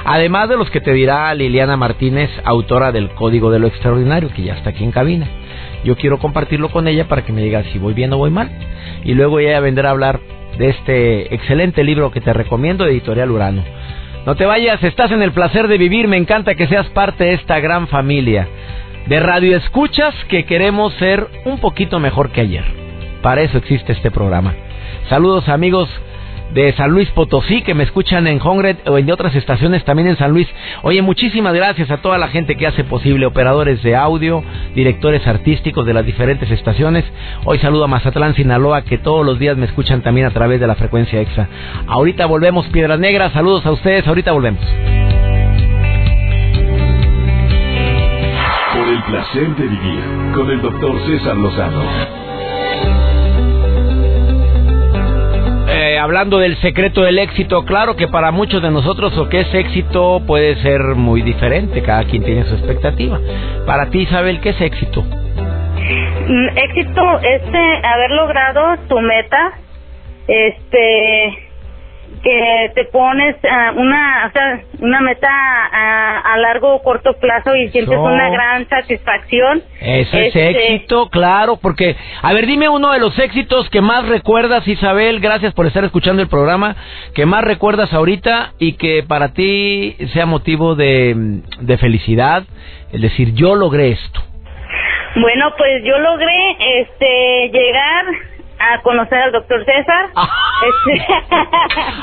Además 0.04 0.50
de 0.50 0.58
los 0.58 0.70
que 0.70 0.82
te 0.82 0.94
dirá 0.94 1.34
Liliana 1.34 1.78
Martínez, 1.78 2.30
autora 2.44 2.92
del 2.92 3.10
Código 3.10 3.52
de 3.52 3.60
lo 3.60 3.68
Extraordinario, 3.68 4.30
que 4.36 4.44
ya 4.44 4.56
está 4.56 4.72
aquí 4.72 4.84
en 4.84 4.92
cabina. 4.92 5.28
Yo 5.84 5.96
quiero 5.96 6.20
compartirlo 6.20 6.70
con 6.70 6.88
ella 6.88 7.08
para 7.08 7.24
que 7.24 7.34
me 7.34 7.42
diga 7.42 7.64
si 7.72 7.80
voy 7.80 7.94
bien 7.94 8.14
o 8.14 8.18
voy 8.18 8.32
mal. 8.32 8.50
Y 9.04 9.14
luego 9.14 9.40
ella 9.40 9.60
vendrá 9.60 9.90
a 9.90 9.92
hablar 9.92 10.20
de 10.58 10.70
este 10.70 11.34
excelente 11.34 11.84
libro 11.84 12.12
que 12.12 12.22
te 12.22 12.34
recomiendo, 12.34 12.86
Editorial 12.86 13.32
Urano. 13.32 13.64
No 14.26 14.36
te 14.36 14.46
vayas, 14.46 14.84
estás 14.84 15.12
en 15.12 15.24
el 15.24 15.32
placer 15.32 15.68
de 15.68 15.78
vivir, 15.78 16.08
me 16.08 16.18
encanta 16.18 16.56
que 16.56 16.68
seas 16.68 16.88
parte 16.90 17.24
de 17.24 17.34
esta 17.34 17.60
gran 17.60 17.88
familia 17.88 18.48
de 19.08 19.20
radio 19.20 19.58
escuchas 19.58 20.14
que 20.30 20.46
queremos 20.46 20.94
ser 20.94 21.28
un 21.46 21.60
poquito 21.60 22.00
mejor 22.00 22.32
que 22.32 22.42
ayer. 22.42 22.64
Para 23.22 23.42
eso 23.42 23.58
existe 23.58 23.94
este 23.94 24.12
programa. 24.12 24.54
Saludos 25.10 25.50
amigos 25.50 25.90
de 26.54 26.74
San 26.74 26.92
Luis 26.92 27.10
Potosí 27.12 27.62
que 27.62 27.74
me 27.74 27.84
escuchan 27.84 28.28
en 28.28 28.40
Hongred 28.40 28.78
o 28.88 28.98
en 28.98 29.10
otras 29.12 29.36
estaciones 29.36 29.84
también 29.86 30.10
en 30.10 30.18
San 30.18 30.32
Luis. 30.32 30.48
Oye, 30.84 31.02
muchísimas 31.02 31.54
gracias 31.54 31.90
a 31.92 31.98
toda 31.98 32.18
la 32.18 32.28
gente 32.28 32.56
que 32.56 32.68
hace 32.68 32.84
posible, 32.84 33.26
operadores 33.26 33.82
de 33.84 33.96
audio, 33.96 34.44
directores 34.76 35.26
artísticos 35.28 35.86
de 35.86 35.94
las 35.94 36.06
diferentes 36.06 36.50
estaciones. 36.52 37.06
Hoy 37.46 37.60
saludo 37.60 37.86
a 37.86 37.88
Mazatlán, 37.88 38.36
Sinaloa, 38.36 38.84
que 38.84 38.98
todos 38.98 39.26
los 39.26 39.40
días 39.40 39.58
me 39.58 39.66
escuchan 39.66 40.02
también 40.02 40.28
a 40.28 40.32
través 40.32 40.60
de 40.60 40.68
la 40.68 40.76
frecuencia 40.76 41.22
EXA. 41.22 41.48
Ahorita 41.88 42.26
volvemos, 42.26 42.68
Piedras 42.68 43.00
Negras, 43.00 43.32
saludos 43.32 43.66
a 43.66 43.72
ustedes, 43.72 44.08
ahorita 44.08 44.32
volvemos. 44.32 44.62
Por 48.74 48.88
el 48.88 49.04
placer 49.04 49.56
de 49.56 49.68
vivir 49.68 50.04
con 50.34 50.50
el 50.50 50.62
doctor 50.62 51.00
César 51.06 51.38
Lozano. 51.38 52.21
Hablando 56.02 56.40
del 56.40 56.58
secreto 56.58 57.04
del 57.04 57.20
éxito, 57.20 57.64
claro 57.66 57.96
que 57.96 58.08
para 58.08 58.32
muchos 58.32 58.62
de 58.62 58.72
nosotros 58.72 59.16
lo 59.16 59.30
que 59.30 59.42
es 59.42 59.54
éxito 59.54 60.22
puede 60.26 60.56
ser 60.58 60.82
muy 60.96 61.22
diferente, 61.22 61.82
cada 61.82 62.04
quien 62.06 62.24
tiene 62.24 62.44
su 62.46 62.56
expectativa. 62.56 63.20
Para 63.66 63.90
ti, 63.90 64.00
Isabel, 64.00 64.40
¿qué 64.42 64.50
es 64.50 64.62
éxito? 64.62 65.04
Mm, 65.04 66.58
éxito 66.58 67.20
es 67.20 67.42
eh, 67.54 67.82
haber 67.84 68.12
logrado 68.12 68.78
tu 68.88 69.00
meta 69.00 69.54
este 70.28 71.41
que 72.24 72.72
te 72.76 72.86
pones 72.86 73.36
ah, 73.50 73.74
una 73.76 74.28
o 74.28 74.32
sea, 74.32 74.62
una 74.80 75.02
meta 75.02 75.28
a, 75.30 76.38
largo 76.38 76.76
o 76.76 76.84
corto 76.84 77.14
plazo 77.20 77.56
y 77.56 77.70
sientes 77.70 77.98
una 77.98 78.30
gran 78.30 78.68
satisfacción. 78.68 79.62
Eso 79.80 80.18
es 80.18 80.28
este, 80.28 80.74
éxito, 80.74 81.10
claro, 81.10 81.58
porque 81.62 81.96
a 82.22 82.34
ver, 82.34 82.46
dime 82.46 82.70
uno 82.70 82.92
de 82.92 83.00
los 83.00 83.18
éxitos 83.20 83.70
que 83.70 83.82
más 83.82 84.08
recuerdas, 84.08 84.68
Isabel, 84.68 85.20
gracias 85.20 85.54
por 85.54 85.66
estar 85.66 85.84
escuchando 85.84 86.22
el 86.22 86.30
programa, 86.30 86.76
que 87.14 87.26
más 87.26 87.44
recuerdas 87.44 87.94
ahorita 87.94 88.54
y 88.60 88.74
que 88.74 89.04
para 89.08 89.34
ti 89.34 89.96
sea 90.14 90.26
motivo 90.26 90.76
de, 90.76 91.42
de 91.60 91.78
felicidad, 91.78 92.44
es 92.92 93.02
decir, 93.02 93.34
yo 93.34 93.56
logré 93.56 93.92
esto. 93.92 94.22
Bueno, 95.16 95.54
pues 95.58 95.84
yo 95.84 95.98
logré 96.00 96.56
este 96.80 97.50
llegar 97.52 98.06
a 98.62 98.82
conocer 98.82 99.18
al 99.20 99.32
doctor 99.32 99.66
César. 99.66 100.10
Ah. 100.16 100.30
Este... 100.68 101.06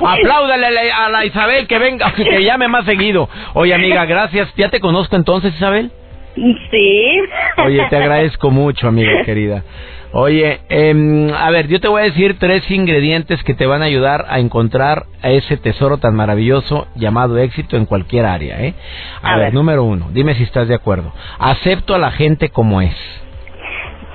Apláudale 0.06 0.90
a 0.92 1.08
la, 1.08 1.24
Isabel 1.24 1.66
que 1.66 1.78
venga, 1.78 2.12
que 2.16 2.42
llame 2.42 2.68
más 2.68 2.84
seguido. 2.84 3.28
Oye, 3.54 3.74
amiga, 3.74 4.04
gracias. 4.06 4.52
¿Ya 4.56 4.68
te 4.68 4.80
conozco 4.80 5.16
entonces, 5.16 5.54
Isabel? 5.54 5.90
Sí. 6.34 7.20
Oye, 7.64 7.86
te 7.88 7.96
agradezco 7.96 8.50
mucho, 8.50 8.88
amiga 8.88 9.22
querida. 9.24 9.64
Oye, 10.12 10.60
eh, 10.70 11.32
a 11.36 11.50
ver, 11.50 11.68
yo 11.68 11.80
te 11.80 11.88
voy 11.88 12.00
a 12.00 12.04
decir 12.04 12.38
tres 12.38 12.68
ingredientes 12.70 13.42
que 13.44 13.54
te 13.54 13.66
van 13.66 13.82
a 13.82 13.86
ayudar 13.86 14.24
a 14.28 14.38
encontrar 14.38 15.04
a 15.22 15.30
ese 15.30 15.58
tesoro 15.58 15.98
tan 15.98 16.14
maravilloso 16.14 16.86
llamado 16.94 17.36
éxito 17.36 17.76
en 17.76 17.84
cualquier 17.84 18.24
área, 18.24 18.62
¿eh? 18.64 18.74
A, 19.22 19.36
ver, 19.36 19.52
número 19.52 19.84
uno, 19.84 20.08
dime 20.12 20.34
si 20.34 20.44
estás 20.44 20.66
de 20.66 20.74
acuerdo. 20.74 21.12
Acepto 21.38 21.94
a 21.94 21.98
la 21.98 22.10
gente 22.10 22.48
como 22.48 22.80
es. 22.80 22.96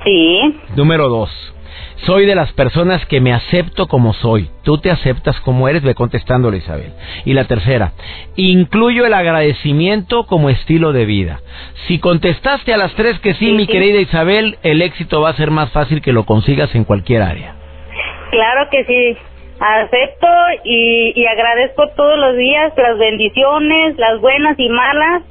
Sí. 0.04 0.60
Número 0.74 1.08
dos, 1.08 1.53
soy 1.96 2.26
de 2.26 2.34
las 2.34 2.52
personas 2.52 3.04
que 3.06 3.20
me 3.20 3.32
acepto 3.32 3.86
como 3.86 4.12
soy. 4.12 4.50
Tú 4.62 4.78
te 4.78 4.90
aceptas 4.90 5.38
como 5.40 5.68
eres, 5.68 5.82
ve 5.82 5.94
contestándole 5.94 6.58
Isabel. 6.58 6.92
Y 7.24 7.32
la 7.32 7.44
tercera, 7.44 7.92
incluyo 8.36 9.06
el 9.06 9.14
agradecimiento 9.14 10.26
como 10.26 10.50
estilo 10.50 10.92
de 10.92 11.06
vida. 11.06 11.40
Si 11.86 11.98
contestaste 11.98 12.74
a 12.74 12.76
las 12.76 12.94
tres 12.94 13.18
que 13.20 13.34
sí, 13.34 13.52
mi 13.52 13.66
querida 13.66 14.00
Isabel, 14.00 14.58
el 14.62 14.82
éxito 14.82 15.20
va 15.20 15.30
a 15.30 15.36
ser 15.36 15.50
más 15.50 15.70
fácil 15.72 16.02
que 16.02 16.12
lo 16.12 16.24
consigas 16.24 16.74
en 16.74 16.84
cualquier 16.84 17.22
área. 17.22 17.54
Claro 18.30 18.68
que 18.70 18.84
sí. 18.84 19.18
Acepto 19.60 20.26
y, 20.64 21.12
y 21.14 21.26
agradezco 21.26 21.88
todos 21.96 22.18
los 22.18 22.36
días 22.36 22.72
las 22.76 22.98
bendiciones, 22.98 23.96
las 23.98 24.20
buenas 24.20 24.58
y 24.58 24.68
malas, 24.68 25.22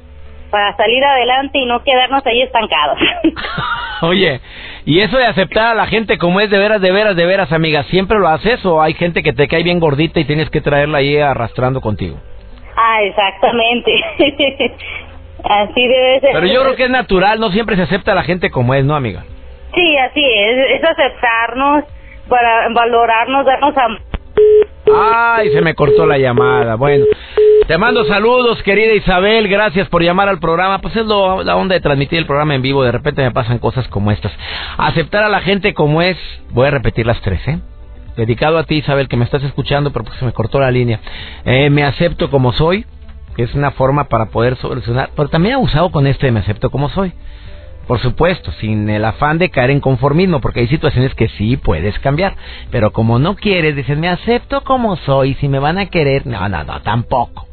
para 0.54 0.76
salir 0.76 1.04
adelante 1.04 1.58
y 1.58 1.66
no 1.66 1.82
quedarnos 1.82 2.24
ahí 2.24 2.42
estancados. 2.42 2.96
Oye, 4.02 4.40
y 4.84 5.00
eso 5.00 5.16
de 5.16 5.26
aceptar 5.26 5.72
a 5.72 5.74
la 5.74 5.86
gente 5.86 6.16
como 6.16 6.40
es 6.40 6.48
de 6.48 6.58
veras, 6.58 6.80
de 6.80 6.92
veras, 6.92 7.16
de 7.16 7.26
veras, 7.26 7.50
amiga, 7.50 7.82
¿siempre 7.90 8.20
lo 8.20 8.28
haces 8.28 8.64
o 8.64 8.80
hay 8.80 8.94
gente 8.94 9.24
que 9.24 9.32
te 9.32 9.48
cae 9.48 9.64
bien 9.64 9.80
gordita 9.80 10.20
y 10.20 10.24
tienes 10.24 10.50
que 10.50 10.60
traerla 10.60 10.98
ahí 10.98 11.16
arrastrando 11.16 11.80
contigo? 11.80 12.18
Ah, 12.76 13.02
exactamente. 13.02 13.92
así 15.42 15.88
debe 15.88 16.20
ser. 16.20 16.30
Pero 16.34 16.46
yo 16.46 16.62
creo 16.62 16.76
que 16.76 16.84
es 16.84 16.90
natural, 16.90 17.40
no 17.40 17.50
siempre 17.50 17.74
se 17.74 17.82
acepta 17.82 18.12
a 18.12 18.14
la 18.14 18.22
gente 18.22 18.52
como 18.52 18.74
es, 18.74 18.84
¿no, 18.84 18.94
amiga? 18.94 19.24
Sí, 19.74 19.98
así 19.98 20.24
es, 20.24 20.70
es 20.70 20.84
aceptarnos, 20.84 21.82
para 22.28 22.68
valorarnos, 22.68 23.44
darnos 23.44 23.76
amor 23.76 24.13
Ay, 24.94 25.50
se 25.50 25.60
me 25.60 25.74
cortó 25.74 26.06
la 26.06 26.18
llamada. 26.18 26.76
Bueno, 26.76 27.06
te 27.66 27.78
mando 27.78 28.04
saludos, 28.04 28.62
querida 28.62 28.92
Isabel. 28.92 29.48
Gracias 29.48 29.88
por 29.88 30.02
llamar 30.02 30.28
al 30.28 30.38
programa. 30.38 30.80
Pues 30.80 30.94
es 30.96 31.06
la 31.06 31.56
onda 31.56 31.74
de 31.74 31.80
transmitir 31.80 32.18
el 32.18 32.26
programa 32.26 32.54
en 32.54 32.62
vivo. 32.62 32.84
De 32.84 32.92
repente 32.92 33.22
me 33.22 33.30
pasan 33.30 33.58
cosas 33.58 33.88
como 33.88 34.10
estas. 34.10 34.32
Aceptar 34.76 35.24
a 35.24 35.28
la 35.28 35.40
gente 35.40 35.74
como 35.74 36.02
es. 36.02 36.18
Voy 36.50 36.66
a 36.66 36.70
repetir 36.70 37.06
las 37.06 37.20
tres, 37.22 37.40
¿eh? 37.48 37.58
Dedicado 38.16 38.58
a 38.58 38.64
ti, 38.64 38.76
Isabel, 38.76 39.08
que 39.08 39.16
me 39.16 39.24
estás 39.24 39.42
escuchando, 39.42 39.92
pero 39.92 40.04
pues 40.04 40.18
se 40.18 40.24
me 40.24 40.32
cortó 40.32 40.60
la 40.60 40.70
línea. 40.70 41.00
Eh, 41.44 41.70
me 41.70 41.82
acepto 41.82 42.30
como 42.30 42.52
soy, 42.52 42.86
que 43.36 43.42
es 43.42 43.54
una 43.54 43.72
forma 43.72 44.04
para 44.04 44.26
poder 44.26 44.56
solucionar. 44.56 45.10
Pero 45.16 45.28
también 45.28 45.54
he 45.54 45.58
usado 45.58 45.90
con 45.90 46.06
este 46.06 46.30
me 46.30 46.40
acepto 46.40 46.70
como 46.70 46.90
soy. 46.90 47.12
Por 47.86 48.00
supuesto, 48.00 48.50
sin 48.52 48.88
el 48.88 49.04
afán 49.04 49.38
de 49.38 49.50
caer 49.50 49.70
en 49.70 49.80
conformismo, 49.80 50.40
porque 50.40 50.60
hay 50.60 50.68
situaciones 50.68 51.14
que 51.14 51.28
sí 51.28 51.56
puedes 51.56 51.98
cambiar. 51.98 52.34
Pero 52.70 52.92
como 52.92 53.18
no 53.18 53.36
quieres, 53.36 53.76
dices, 53.76 53.98
me 53.98 54.08
acepto 54.08 54.62
como 54.62 54.96
soy, 54.96 55.34
si 55.34 55.48
me 55.48 55.58
van 55.58 55.78
a 55.78 55.86
querer, 55.86 56.26
no, 56.26 56.48
no, 56.48 56.64
no, 56.64 56.80
tampoco. 56.80 57.46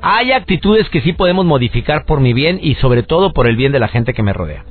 Hay 0.00 0.32
actitudes 0.32 0.88
que 0.88 1.00
sí 1.02 1.12
podemos 1.12 1.44
modificar 1.44 2.06
por 2.06 2.20
mi 2.20 2.32
bien 2.32 2.58
y 2.60 2.74
sobre 2.76 3.02
todo 3.02 3.32
por 3.32 3.46
el 3.46 3.56
bien 3.56 3.72
de 3.72 3.78
la 3.78 3.88
gente 3.88 4.14
que 4.14 4.22
me 4.22 4.32
rodea. 4.32 4.64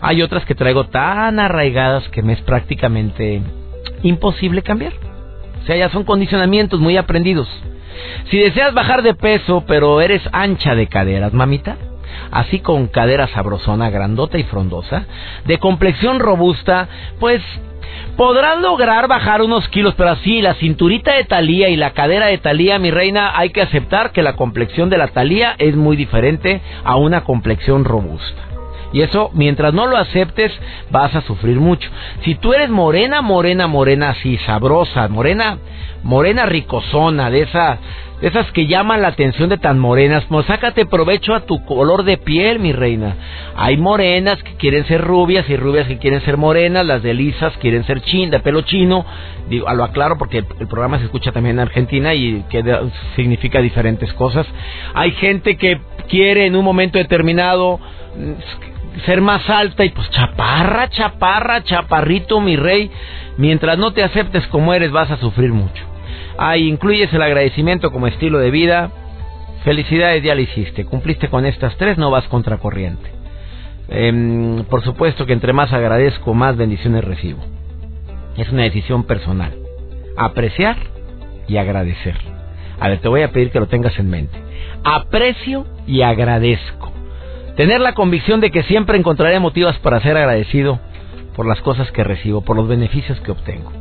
Hay 0.00 0.20
otras 0.22 0.44
que 0.44 0.56
traigo 0.56 0.84
tan 0.88 1.38
arraigadas 1.38 2.08
que 2.08 2.22
me 2.22 2.32
es 2.32 2.40
prácticamente 2.40 3.40
imposible 4.02 4.62
cambiar. 4.62 4.92
O 5.62 5.66
sea, 5.66 5.76
ya 5.76 5.90
son 5.90 6.02
condicionamientos 6.02 6.80
muy 6.80 6.96
aprendidos. 6.96 7.48
Si 8.30 8.38
deseas 8.38 8.74
bajar 8.74 9.02
de 9.02 9.14
peso, 9.14 9.64
pero 9.66 10.00
eres 10.00 10.22
ancha 10.32 10.74
de 10.74 10.88
caderas, 10.88 11.32
mamita, 11.32 11.76
así 12.32 12.58
con 12.58 12.88
cadera 12.88 13.28
sabrosona, 13.28 13.90
grandota 13.90 14.38
y 14.38 14.42
frondosa, 14.44 15.04
de 15.44 15.58
complexión 15.58 16.18
robusta, 16.18 16.88
pues 17.20 17.42
podrás 18.16 18.58
lograr 18.60 19.06
bajar 19.06 19.42
unos 19.42 19.68
kilos, 19.68 19.94
pero 19.96 20.10
así 20.10 20.42
la 20.42 20.54
cinturita 20.54 21.14
de 21.14 21.24
Talía 21.24 21.68
y 21.68 21.76
la 21.76 21.92
cadera 21.92 22.26
de 22.26 22.38
Talía, 22.38 22.78
mi 22.78 22.90
reina, 22.90 23.38
hay 23.38 23.50
que 23.50 23.62
aceptar 23.62 24.12
que 24.12 24.22
la 24.22 24.34
complexión 24.34 24.90
de 24.90 24.98
la 24.98 25.08
Talía 25.08 25.54
es 25.58 25.76
muy 25.76 25.96
diferente 25.96 26.60
a 26.84 26.96
una 26.96 27.22
complexión 27.22 27.84
robusta. 27.84 28.51
Y 28.92 29.02
eso, 29.02 29.30
mientras 29.34 29.72
no 29.72 29.86
lo 29.86 29.96
aceptes, 29.96 30.52
vas 30.90 31.14
a 31.14 31.22
sufrir 31.22 31.58
mucho. 31.58 31.88
Si 32.24 32.34
tú 32.34 32.52
eres 32.52 32.70
morena, 32.70 33.22
morena, 33.22 33.66
morena, 33.66 34.10
así, 34.10 34.38
sabrosa, 34.38 35.08
morena, 35.08 35.58
morena 36.02 36.46
ricosona, 36.46 37.30
de 37.30 37.42
esa 37.42 37.78
esas 38.22 38.52
que 38.52 38.68
llaman 38.68 39.02
la 39.02 39.08
atención 39.08 39.48
de 39.48 39.58
tan 39.58 39.80
morenas, 39.80 40.24
pues 40.28 40.46
sácate 40.46 40.86
provecho 40.86 41.34
a 41.34 41.40
tu 41.40 41.64
color 41.64 42.04
de 42.04 42.18
piel, 42.18 42.60
mi 42.60 42.72
reina. 42.72 43.16
Hay 43.56 43.76
morenas 43.76 44.40
que 44.44 44.54
quieren 44.54 44.86
ser 44.86 45.00
rubias 45.00 45.50
y 45.50 45.56
rubias 45.56 45.88
que 45.88 45.98
quieren 45.98 46.20
ser 46.20 46.36
morenas, 46.36 46.86
las 46.86 47.02
de 47.02 47.14
lisas 47.14 47.52
quieren 47.58 47.84
ser 47.84 48.00
chin, 48.02 48.30
de 48.30 48.38
pelo 48.38 48.60
chino. 48.62 49.04
Digo, 49.48 49.68
lo 49.74 49.82
aclaro 49.82 50.18
porque 50.18 50.38
el 50.38 50.68
programa 50.68 50.98
se 50.98 51.06
escucha 51.06 51.32
también 51.32 51.56
en 51.56 51.60
Argentina 51.60 52.14
y 52.14 52.44
que 52.48 52.62
significa 53.16 53.60
diferentes 53.60 54.12
cosas. 54.12 54.46
Hay 54.94 55.10
gente 55.12 55.56
que 55.56 55.80
quiere 56.08 56.46
en 56.46 56.54
un 56.54 56.64
momento 56.64 56.98
determinado 56.98 57.80
mm, 58.16 58.71
ser 59.04 59.20
más 59.20 59.48
alta 59.48 59.84
y 59.84 59.90
pues 59.90 60.10
chaparra, 60.10 60.88
chaparra, 60.88 61.64
chaparrito, 61.64 62.40
mi 62.40 62.56
rey. 62.56 62.90
Mientras 63.38 63.78
no 63.78 63.92
te 63.92 64.02
aceptes 64.02 64.46
como 64.48 64.74
eres 64.74 64.92
vas 64.92 65.10
a 65.10 65.16
sufrir 65.16 65.52
mucho. 65.52 65.84
Ahí 66.38 66.68
incluyes 66.68 67.12
el 67.12 67.22
agradecimiento 67.22 67.90
como 67.90 68.06
estilo 68.06 68.38
de 68.38 68.50
vida. 68.50 68.90
Felicidades, 69.64 70.22
ya 70.22 70.34
lo 70.34 70.40
hiciste. 70.40 70.84
Cumpliste 70.84 71.28
con 71.28 71.46
estas 71.46 71.76
tres, 71.76 71.98
no 71.98 72.10
vas 72.10 72.26
contracorriente. 72.28 73.10
Eh, 73.88 74.64
por 74.70 74.82
supuesto 74.82 75.26
que 75.26 75.32
entre 75.32 75.52
más 75.52 75.72
agradezco, 75.72 76.34
más 76.34 76.56
bendiciones 76.56 77.04
recibo. 77.04 77.40
Es 78.36 78.48
una 78.50 78.62
decisión 78.62 79.04
personal. 79.04 79.52
Apreciar 80.16 80.76
y 81.48 81.56
agradecer. 81.56 82.16
A 82.80 82.88
ver, 82.88 83.00
te 83.00 83.08
voy 83.08 83.22
a 83.22 83.30
pedir 83.30 83.50
que 83.50 83.60
lo 83.60 83.68
tengas 83.68 83.98
en 83.98 84.10
mente. 84.10 84.36
Aprecio 84.84 85.66
y 85.86 86.02
agradezco. 86.02 86.91
Tener 87.56 87.80
la 87.80 87.94
convicción 87.94 88.40
de 88.40 88.50
que 88.50 88.62
siempre 88.64 88.98
encontraré 88.98 89.38
motivos 89.38 89.78
para 89.78 90.00
ser 90.00 90.16
agradecido 90.16 90.80
por 91.36 91.46
las 91.46 91.60
cosas 91.60 91.90
que 91.92 92.04
recibo, 92.04 92.42
por 92.42 92.56
los 92.56 92.68
beneficios 92.68 93.20
que 93.20 93.32
obtengo 93.32 93.72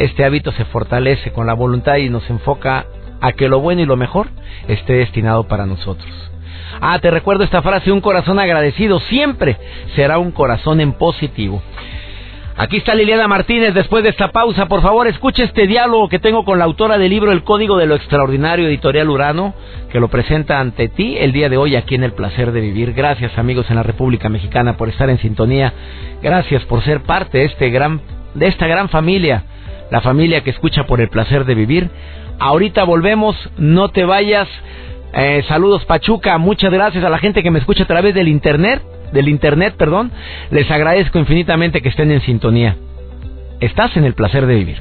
este 0.00 0.24
hábito 0.24 0.50
se 0.52 0.64
fortalece 0.64 1.30
con 1.32 1.46
la 1.46 1.52
voluntad 1.52 1.96
y 1.96 2.08
nos 2.08 2.28
enfoca 2.30 2.86
a 3.20 3.32
que 3.32 3.48
lo 3.48 3.60
bueno 3.60 3.82
y 3.82 3.86
lo 3.86 3.96
mejor 3.96 4.28
esté 4.66 4.94
destinado 4.94 5.44
para 5.46 5.66
nosotros. 5.66 6.08
Ah, 6.80 6.98
te 7.00 7.10
recuerdo 7.10 7.44
esta 7.44 7.60
frase, 7.60 7.92
un 7.92 8.00
corazón 8.00 8.38
agradecido 8.38 8.98
siempre 9.00 9.58
será 9.94 10.18
un 10.18 10.30
corazón 10.30 10.80
en 10.80 10.94
positivo. 10.94 11.62
Aquí 12.62 12.76
está 12.76 12.94
Liliana 12.94 13.26
Martínez 13.26 13.72
después 13.72 14.04
de 14.04 14.10
esta 14.10 14.32
pausa. 14.32 14.66
Por 14.66 14.82
favor, 14.82 15.06
escuche 15.08 15.44
este 15.44 15.66
diálogo 15.66 16.10
que 16.10 16.18
tengo 16.18 16.44
con 16.44 16.58
la 16.58 16.66
autora 16.66 16.98
del 16.98 17.08
libro 17.08 17.32
El 17.32 17.42
Código 17.42 17.78
de 17.78 17.86
lo 17.86 17.94
Extraordinario, 17.94 18.68
Editorial 18.68 19.08
Urano, 19.08 19.54
que 19.90 19.98
lo 19.98 20.08
presenta 20.08 20.60
ante 20.60 20.88
ti 20.88 21.16
el 21.16 21.32
día 21.32 21.48
de 21.48 21.56
hoy 21.56 21.74
aquí 21.74 21.94
en 21.94 22.04
El 22.04 22.12
Placer 22.12 22.52
de 22.52 22.60
Vivir. 22.60 22.92
Gracias 22.92 23.38
amigos 23.38 23.64
en 23.70 23.76
la 23.76 23.82
República 23.82 24.28
Mexicana 24.28 24.76
por 24.76 24.90
estar 24.90 25.08
en 25.08 25.16
sintonía. 25.20 25.72
Gracias 26.20 26.62
por 26.66 26.84
ser 26.84 27.00
parte 27.00 27.38
de, 27.38 27.44
este 27.46 27.70
gran, 27.70 28.02
de 28.34 28.48
esta 28.48 28.66
gran 28.66 28.90
familia 28.90 29.44
la 29.90 30.02
familia 30.02 30.42
que 30.42 30.50
escucha 30.50 30.84
por 30.84 31.00
el 31.00 31.08
placer 31.08 31.46
de 31.46 31.54
vivir. 31.54 31.88
Ahorita 32.38 32.84
volvemos, 32.84 33.36
no 33.56 33.88
te 33.88 34.04
vayas. 34.04 34.48
Eh, 35.14 35.42
saludos 35.48 35.86
Pachuca, 35.86 36.36
muchas 36.36 36.70
gracias 36.70 37.02
a 37.04 37.08
la 37.08 37.18
gente 37.18 37.42
que 37.42 37.50
me 37.50 37.58
escucha 37.58 37.84
a 37.84 37.86
través 37.86 38.14
del 38.14 38.28
internet, 38.28 38.82
del 39.12 39.28
internet, 39.28 39.74
perdón. 39.76 40.10
Les 40.50 40.70
agradezco 40.70 41.18
infinitamente 41.18 41.80
que 41.82 41.88
estén 41.88 42.10
en 42.10 42.20
sintonía. 42.20 42.76
Estás 43.60 43.96
en 43.96 44.04
el 44.04 44.14
placer 44.14 44.46
de 44.46 44.54
vivir. 44.54 44.78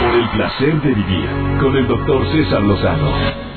Por 0.00 0.14
el 0.14 0.28
placer 0.30 0.80
de 0.82 0.94
vivir 0.94 1.28
con 1.60 1.76
el 1.76 1.86
doctor 1.86 2.26
César 2.32 2.62
Lozano 2.62 3.47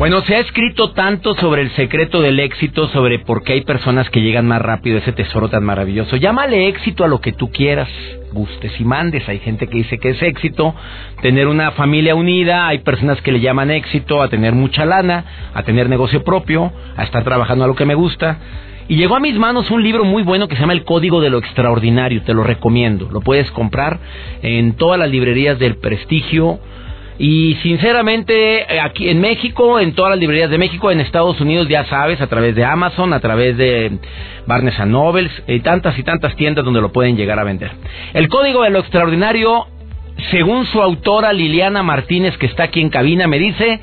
Bueno, 0.00 0.22
se 0.22 0.34
ha 0.34 0.38
escrito 0.38 0.92
tanto 0.92 1.34
sobre 1.34 1.60
el 1.60 1.72
secreto 1.72 2.22
del 2.22 2.40
éxito, 2.40 2.88
sobre 2.88 3.18
por 3.18 3.42
qué 3.42 3.52
hay 3.52 3.60
personas 3.60 4.08
que 4.08 4.22
llegan 4.22 4.46
más 4.46 4.62
rápido 4.62 4.96
a 4.96 5.00
ese 5.00 5.12
tesoro 5.12 5.50
tan 5.50 5.62
maravilloso. 5.62 6.16
Llámale 6.16 6.68
éxito 6.68 7.04
a 7.04 7.06
lo 7.06 7.20
que 7.20 7.32
tú 7.32 7.50
quieras, 7.50 7.90
gustes 8.32 8.72
y 8.80 8.84
mandes. 8.84 9.28
Hay 9.28 9.40
gente 9.40 9.66
que 9.66 9.76
dice 9.76 9.98
que 9.98 10.08
es 10.08 10.22
éxito 10.22 10.74
tener 11.20 11.48
una 11.48 11.72
familia 11.72 12.14
unida, 12.14 12.66
hay 12.66 12.78
personas 12.78 13.20
que 13.20 13.30
le 13.30 13.40
llaman 13.40 13.70
éxito 13.70 14.22
a 14.22 14.28
tener 14.28 14.54
mucha 14.54 14.86
lana, 14.86 15.50
a 15.52 15.64
tener 15.64 15.90
negocio 15.90 16.24
propio, 16.24 16.72
a 16.96 17.04
estar 17.04 17.22
trabajando 17.22 17.66
a 17.66 17.68
lo 17.68 17.74
que 17.74 17.84
me 17.84 17.94
gusta. 17.94 18.38
Y 18.88 18.96
llegó 18.96 19.16
a 19.16 19.20
mis 19.20 19.34
manos 19.34 19.70
un 19.70 19.82
libro 19.82 20.06
muy 20.06 20.22
bueno 20.22 20.48
que 20.48 20.54
se 20.54 20.62
llama 20.62 20.72
El 20.72 20.84
Código 20.84 21.20
de 21.20 21.28
lo 21.28 21.36
Extraordinario, 21.36 22.22
te 22.22 22.32
lo 22.32 22.42
recomiendo. 22.42 23.10
Lo 23.12 23.20
puedes 23.20 23.50
comprar 23.50 23.98
en 24.40 24.76
todas 24.76 24.98
las 24.98 25.10
librerías 25.10 25.58
del 25.58 25.76
prestigio 25.76 26.58
y 27.22 27.56
sinceramente, 27.56 28.62
eh, 28.62 28.80
aquí 28.80 29.10
en 29.10 29.20
México, 29.20 29.78
en 29.78 29.92
todas 29.92 30.12
las 30.12 30.18
librerías 30.18 30.48
de 30.48 30.56
México, 30.56 30.90
en 30.90 31.00
Estados 31.00 31.38
Unidos, 31.38 31.68
ya 31.68 31.84
sabes, 31.84 32.18
a 32.22 32.28
través 32.28 32.54
de 32.54 32.64
Amazon, 32.64 33.12
a 33.12 33.20
través 33.20 33.58
de 33.58 33.98
Barnes 34.46 34.78
Nobles, 34.86 35.30
y 35.46 35.60
tantas 35.60 35.98
y 35.98 36.02
tantas 36.02 36.34
tiendas 36.36 36.64
donde 36.64 36.80
lo 36.80 36.92
pueden 36.92 37.18
llegar 37.18 37.38
a 37.38 37.44
vender. 37.44 37.72
El 38.14 38.30
código 38.30 38.62
de 38.62 38.70
lo 38.70 38.78
extraordinario 38.78 39.66
según 40.30 40.64
su 40.64 40.80
autora 40.80 41.34
Liliana 41.34 41.82
Martínez, 41.82 42.38
que 42.38 42.46
está 42.46 42.64
aquí 42.64 42.80
en 42.80 42.88
cabina, 42.88 43.26
me 43.26 43.38
dice, 43.38 43.80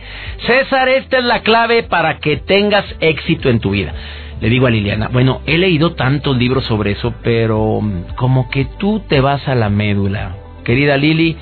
César, 0.47 0.89
esta 0.89 1.19
es 1.19 1.23
la 1.23 1.41
clave 1.41 1.83
para 1.83 2.17
que 2.17 2.37
tengas 2.37 2.85
éxito 3.01 3.49
en 3.49 3.59
tu 3.59 3.69
vida. 3.69 3.93
Le 4.41 4.49
digo 4.49 4.65
a 4.65 4.71
Liliana, 4.71 5.09
bueno, 5.09 5.41
he 5.45 5.59
leído 5.59 5.93
tantos 5.93 6.35
libros 6.35 6.65
sobre 6.65 6.93
eso, 6.93 7.13
pero 7.21 7.81
mm, 7.81 8.15
como 8.15 8.49
que 8.49 8.65
tú 8.79 9.03
te 9.07 9.21
vas 9.21 9.47
a 9.47 9.53
la 9.53 9.69
médula. 9.69 10.37
Querida 10.63 10.97
Lili, 10.97 11.37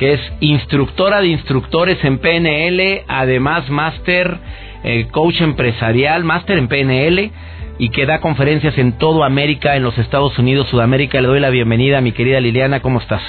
que 0.00 0.14
es 0.14 0.32
instructora 0.40 1.20
de 1.20 1.26
instructores 1.26 2.02
en 2.06 2.20
PNL, 2.20 3.02
además 3.06 3.68
máster, 3.68 4.34
eh, 4.82 5.08
coach 5.10 5.42
empresarial, 5.42 6.24
máster 6.24 6.56
en 6.56 6.68
PNL 6.68 7.30
y 7.78 7.90
que 7.90 8.06
da 8.06 8.18
conferencias 8.18 8.78
en 8.78 8.96
toda 8.96 9.26
América, 9.26 9.76
en 9.76 9.82
los 9.82 9.98
Estados 9.98 10.38
Unidos, 10.38 10.68
Sudamérica. 10.68 11.20
Le 11.20 11.28
doy 11.28 11.38
la 11.38 11.50
bienvenida 11.50 11.98
a 11.98 12.00
mi 12.00 12.12
querida 12.12 12.40
Liliana, 12.40 12.80
¿cómo 12.80 12.98
estás? 12.98 13.20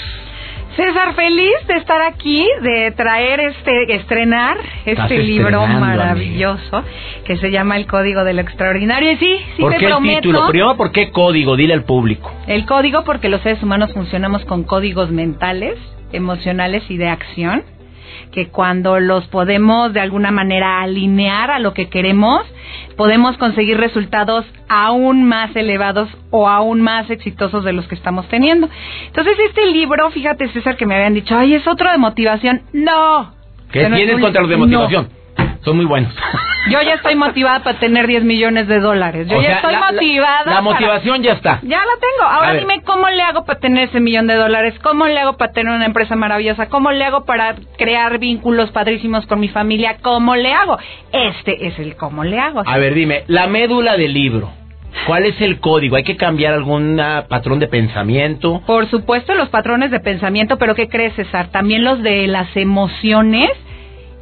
César, 0.77 1.13
feliz 1.13 1.51
de 1.67 1.75
estar 1.75 2.01
aquí, 2.03 2.47
de 2.61 2.91
traer 2.91 3.41
este, 3.41 3.93
estrenar 3.93 4.55
este 4.85 5.17
libro 5.17 5.67
maravilloso 5.67 6.85
que 7.25 7.35
se 7.35 7.51
llama 7.51 7.75
El 7.75 7.85
Código 7.85 8.23
de 8.23 8.31
lo 8.31 8.39
Extraordinario. 8.39 9.11
Y 9.11 9.17
sí, 9.17 9.37
sí 9.57 9.61
¿Por 9.61 9.75
qué 9.75 9.87
el 9.87 9.97
título? 10.21 10.47
Primero, 10.47 10.77
¿por 10.77 10.93
qué 10.93 11.11
código? 11.11 11.57
Dile 11.57 11.73
al 11.73 11.83
público. 11.83 12.31
El 12.47 12.65
código 12.65 13.03
porque 13.03 13.27
los 13.27 13.41
seres 13.41 13.61
humanos 13.61 13.91
funcionamos 13.91 14.45
con 14.45 14.63
códigos 14.63 15.11
mentales 15.11 15.77
emocionales 16.13 16.83
y 16.89 16.97
de 16.97 17.07
acción, 17.07 17.63
que 18.31 18.47
cuando 18.47 18.99
los 18.99 19.27
podemos 19.27 19.93
de 19.93 19.99
alguna 19.99 20.31
manera 20.31 20.81
alinear 20.81 21.51
a 21.51 21.59
lo 21.59 21.73
que 21.73 21.89
queremos, 21.89 22.41
podemos 22.95 23.37
conseguir 23.37 23.77
resultados 23.77 24.45
aún 24.69 25.23
más 25.23 25.55
elevados 25.55 26.09
o 26.29 26.47
aún 26.47 26.81
más 26.81 27.09
exitosos 27.09 27.63
de 27.63 27.73
los 27.73 27.87
que 27.87 27.95
estamos 27.95 28.27
teniendo. 28.29 28.69
Entonces, 29.07 29.37
este 29.47 29.65
libro, 29.67 30.09
fíjate 30.11 30.47
César, 30.49 30.77
que 30.77 30.85
me 30.85 30.95
habían 30.95 31.13
dicho, 31.13 31.37
ay, 31.37 31.55
es 31.55 31.67
otro 31.67 31.91
de 31.91 31.97
motivación. 31.97 32.61
No. 32.73 33.33
¿Qué 33.71 33.85
tienes 33.85 34.19
contra 34.19 34.41
los 34.41 34.49
de 34.49 34.57
motivación? 34.57 35.20
Son 35.63 35.75
muy 35.75 35.85
buenos. 35.85 36.13
Yo 36.69 36.81
ya 36.81 36.95
estoy 36.95 37.15
motivada 37.15 37.63
para 37.63 37.79
tener 37.79 38.07
10 38.07 38.23
millones 38.23 38.67
de 38.67 38.79
dólares. 38.79 39.27
Yo 39.27 39.41
ya 39.41 39.55
estoy 39.55 39.75
motivada. 39.75 40.51
La, 40.51 40.61
motivación 40.61 41.23
ya 41.23 41.33
está. 41.33 41.59
Ya 41.63 41.79
la 41.79 41.93
tengo. 41.99 42.29
Ahora 42.29 42.53
dime 42.53 42.81
cómo 42.83 43.09
le 43.09 43.21
hago 43.21 43.45
para 43.45 43.59
tener 43.59 43.89
ese 43.89 43.99
millón 43.99 44.27
de 44.27 44.35
dólares. 44.35 44.75
¿Cómo 44.83 45.05
le 45.05 45.19
hago 45.19 45.37
para 45.37 45.51
tener 45.53 45.73
una 45.73 45.85
empresa 45.85 46.15
maravillosa? 46.15 46.69
¿Cómo 46.69 46.91
le 46.91 47.03
hago 47.03 47.25
para 47.25 47.55
crear 47.77 48.19
vínculos 48.19 48.71
padrísimos 48.71 49.25
con 49.25 49.39
mi 49.39 49.49
familia? 49.49 49.97
¿Cómo 50.01 50.35
le 50.35 50.53
hago? 50.53 50.77
Este 51.11 51.67
es 51.67 51.79
el 51.79 51.95
cómo 51.95 52.23
le 52.23 52.39
hago. 52.39 52.63
A 52.65 52.77
ver, 52.77 52.93
dime, 52.93 53.23
la 53.27 53.47
médula 53.47 53.97
del 53.97 54.13
libro. 54.13 54.51
¿Cuál 55.07 55.25
es 55.25 55.39
el 55.41 55.59
código? 55.59 55.95
¿Hay 55.95 56.03
que 56.03 56.17
cambiar 56.17 56.53
algún 56.53 56.99
ah, 56.99 57.25
patrón 57.27 57.59
de 57.59 57.67
pensamiento? 57.67 58.61
Por 58.67 58.89
supuesto, 58.89 59.33
los 59.33 59.49
patrones 59.49 59.89
de 59.89 59.99
pensamiento, 59.99 60.57
pero 60.57 60.75
¿qué 60.75 60.89
crees, 60.89 61.15
César? 61.15 61.47
También 61.49 61.83
los 61.83 62.03
de 62.03 62.27
las 62.27 62.55
emociones 62.55 63.49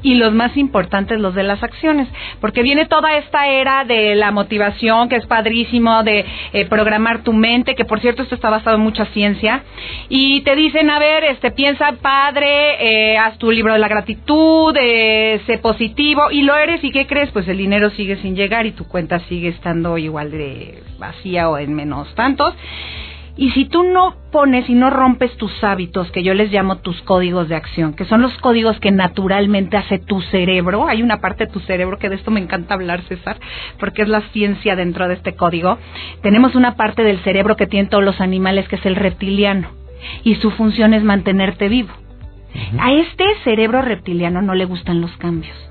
y 0.01 0.15
los 0.15 0.33
más 0.33 0.55
importantes 0.57 1.19
los 1.19 1.35
de 1.35 1.43
las 1.43 1.61
acciones, 1.63 2.07
porque 2.39 2.63
viene 2.63 2.85
toda 2.85 3.17
esta 3.17 3.47
era 3.47 3.83
de 3.83 4.15
la 4.15 4.31
motivación 4.31 5.09
que 5.09 5.17
es 5.17 5.25
padrísimo 5.25 6.03
de 6.03 6.25
eh, 6.53 6.65
programar 6.65 7.23
tu 7.23 7.33
mente, 7.33 7.75
que 7.75 7.85
por 7.85 7.99
cierto 7.99 8.23
esto 8.23 8.35
está 8.35 8.49
basado 8.49 8.77
en 8.77 8.83
mucha 8.83 9.05
ciencia 9.07 9.63
y 10.07 10.41
te 10.41 10.55
dicen 10.55 10.89
a 10.89 10.99
ver, 10.99 11.23
este 11.25 11.51
piensa 11.51 11.93
padre, 12.01 13.13
eh, 13.13 13.17
haz 13.17 13.37
tu 13.37 13.51
libro 13.51 13.73
de 13.73 13.79
la 13.79 13.87
gratitud, 13.87 14.75
eh, 14.79 15.41
sé 15.45 15.57
positivo 15.57 16.31
y 16.31 16.41
lo 16.43 16.55
eres 16.55 16.83
y 16.83 16.91
qué 16.91 17.07
crees, 17.07 17.31
pues 17.31 17.47
el 17.47 17.57
dinero 17.57 17.89
sigue 17.91 18.17
sin 18.17 18.35
llegar 18.35 18.65
y 18.65 18.71
tu 18.71 18.87
cuenta 18.87 19.19
sigue 19.27 19.49
estando 19.49 19.97
igual 19.97 20.31
de 20.31 20.83
vacía 20.97 21.49
o 21.49 21.57
en 21.57 21.73
menos 21.73 22.13
tantos. 22.15 22.53
Y 23.37 23.51
si 23.51 23.65
tú 23.65 23.83
no 23.83 24.15
pones 24.31 24.69
y 24.69 24.73
no 24.73 24.89
rompes 24.89 25.35
tus 25.37 25.63
hábitos, 25.63 26.11
que 26.11 26.23
yo 26.23 26.33
les 26.33 26.51
llamo 26.51 26.77
tus 26.77 27.01
códigos 27.03 27.47
de 27.47 27.55
acción, 27.55 27.93
que 27.93 28.05
son 28.05 28.21
los 28.21 28.37
códigos 28.39 28.79
que 28.79 28.91
naturalmente 28.91 29.77
hace 29.77 29.99
tu 29.99 30.21
cerebro, 30.21 30.87
hay 30.87 31.01
una 31.01 31.21
parte 31.21 31.45
de 31.45 31.51
tu 31.51 31.59
cerebro 31.61 31.97
que 31.97 32.09
de 32.09 32.15
esto 32.15 32.31
me 32.31 32.39
encanta 32.41 32.73
hablar, 32.73 33.01
César, 33.03 33.37
porque 33.79 34.01
es 34.01 34.09
la 34.09 34.21
ciencia 34.33 34.75
dentro 34.75 35.07
de 35.07 35.13
este 35.13 35.35
código. 35.35 35.77
Tenemos 36.21 36.55
una 36.55 36.75
parte 36.75 37.03
del 37.03 37.19
cerebro 37.19 37.55
que 37.55 37.67
tienen 37.67 37.89
todos 37.89 38.03
los 38.03 38.19
animales, 38.19 38.67
que 38.67 38.75
es 38.75 38.85
el 38.85 38.95
reptiliano, 38.95 39.69
y 40.23 40.35
su 40.35 40.51
función 40.51 40.93
es 40.93 41.03
mantenerte 41.03 41.69
vivo. 41.69 41.93
A 42.79 42.91
este 42.91 43.25
cerebro 43.43 43.81
reptiliano 43.81 44.41
no 44.41 44.55
le 44.55 44.65
gustan 44.65 45.01
los 45.01 45.11
cambios. 45.17 45.68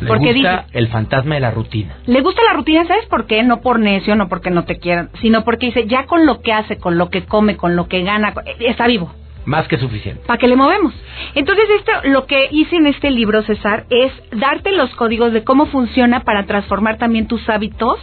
Le 0.00 0.08
porque 0.08 0.32
gusta 0.32 0.66
el 0.72 0.88
fantasma 0.88 1.34
de 1.34 1.40
la 1.40 1.50
rutina. 1.50 1.96
Le 2.06 2.20
gusta 2.20 2.42
la 2.44 2.54
rutina, 2.54 2.86
¿sabes 2.86 3.06
por 3.06 3.26
qué? 3.26 3.42
No 3.42 3.60
por 3.60 3.78
necio, 3.78 4.14
no 4.16 4.28
porque 4.28 4.50
no 4.50 4.64
te 4.64 4.78
quieran, 4.78 5.10
sino 5.20 5.44
porque 5.44 5.66
dice, 5.66 5.86
ya 5.86 6.06
con 6.06 6.26
lo 6.26 6.40
que 6.40 6.52
hace, 6.52 6.78
con 6.78 6.98
lo 6.98 7.10
que 7.10 7.24
come, 7.24 7.56
con 7.56 7.76
lo 7.76 7.88
que 7.88 8.02
gana, 8.02 8.34
está 8.60 8.86
vivo. 8.86 9.12
Más 9.44 9.66
que 9.66 9.78
suficiente. 9.78 10.22
¿Para 10.26 10.38
qué 10.38 10.46
le 10.46 10.56
movemos? 10.56 10.92
Entonces, 11.34 11.64
esto, 11.78 11.92
lo 12.04 12.26
que 12.26 12.48
hice 12.50 12.76
en 12.76 12.86
este 12.86 13.10
libro, 13.10 13.42
César, 13.42 13.86
es 13.88 14.12
darte 14.30 14.72
los 14.72 14.94
códigos 14.94 15.32
de 15.32 15.42
cómo 15.42 15.64
funciona 15.66 16.20
para 16.20 16.44
transformar 16.44 16.98
también 16.98 17.28
tus 17.28 17.48
hábitos 17.48 17.98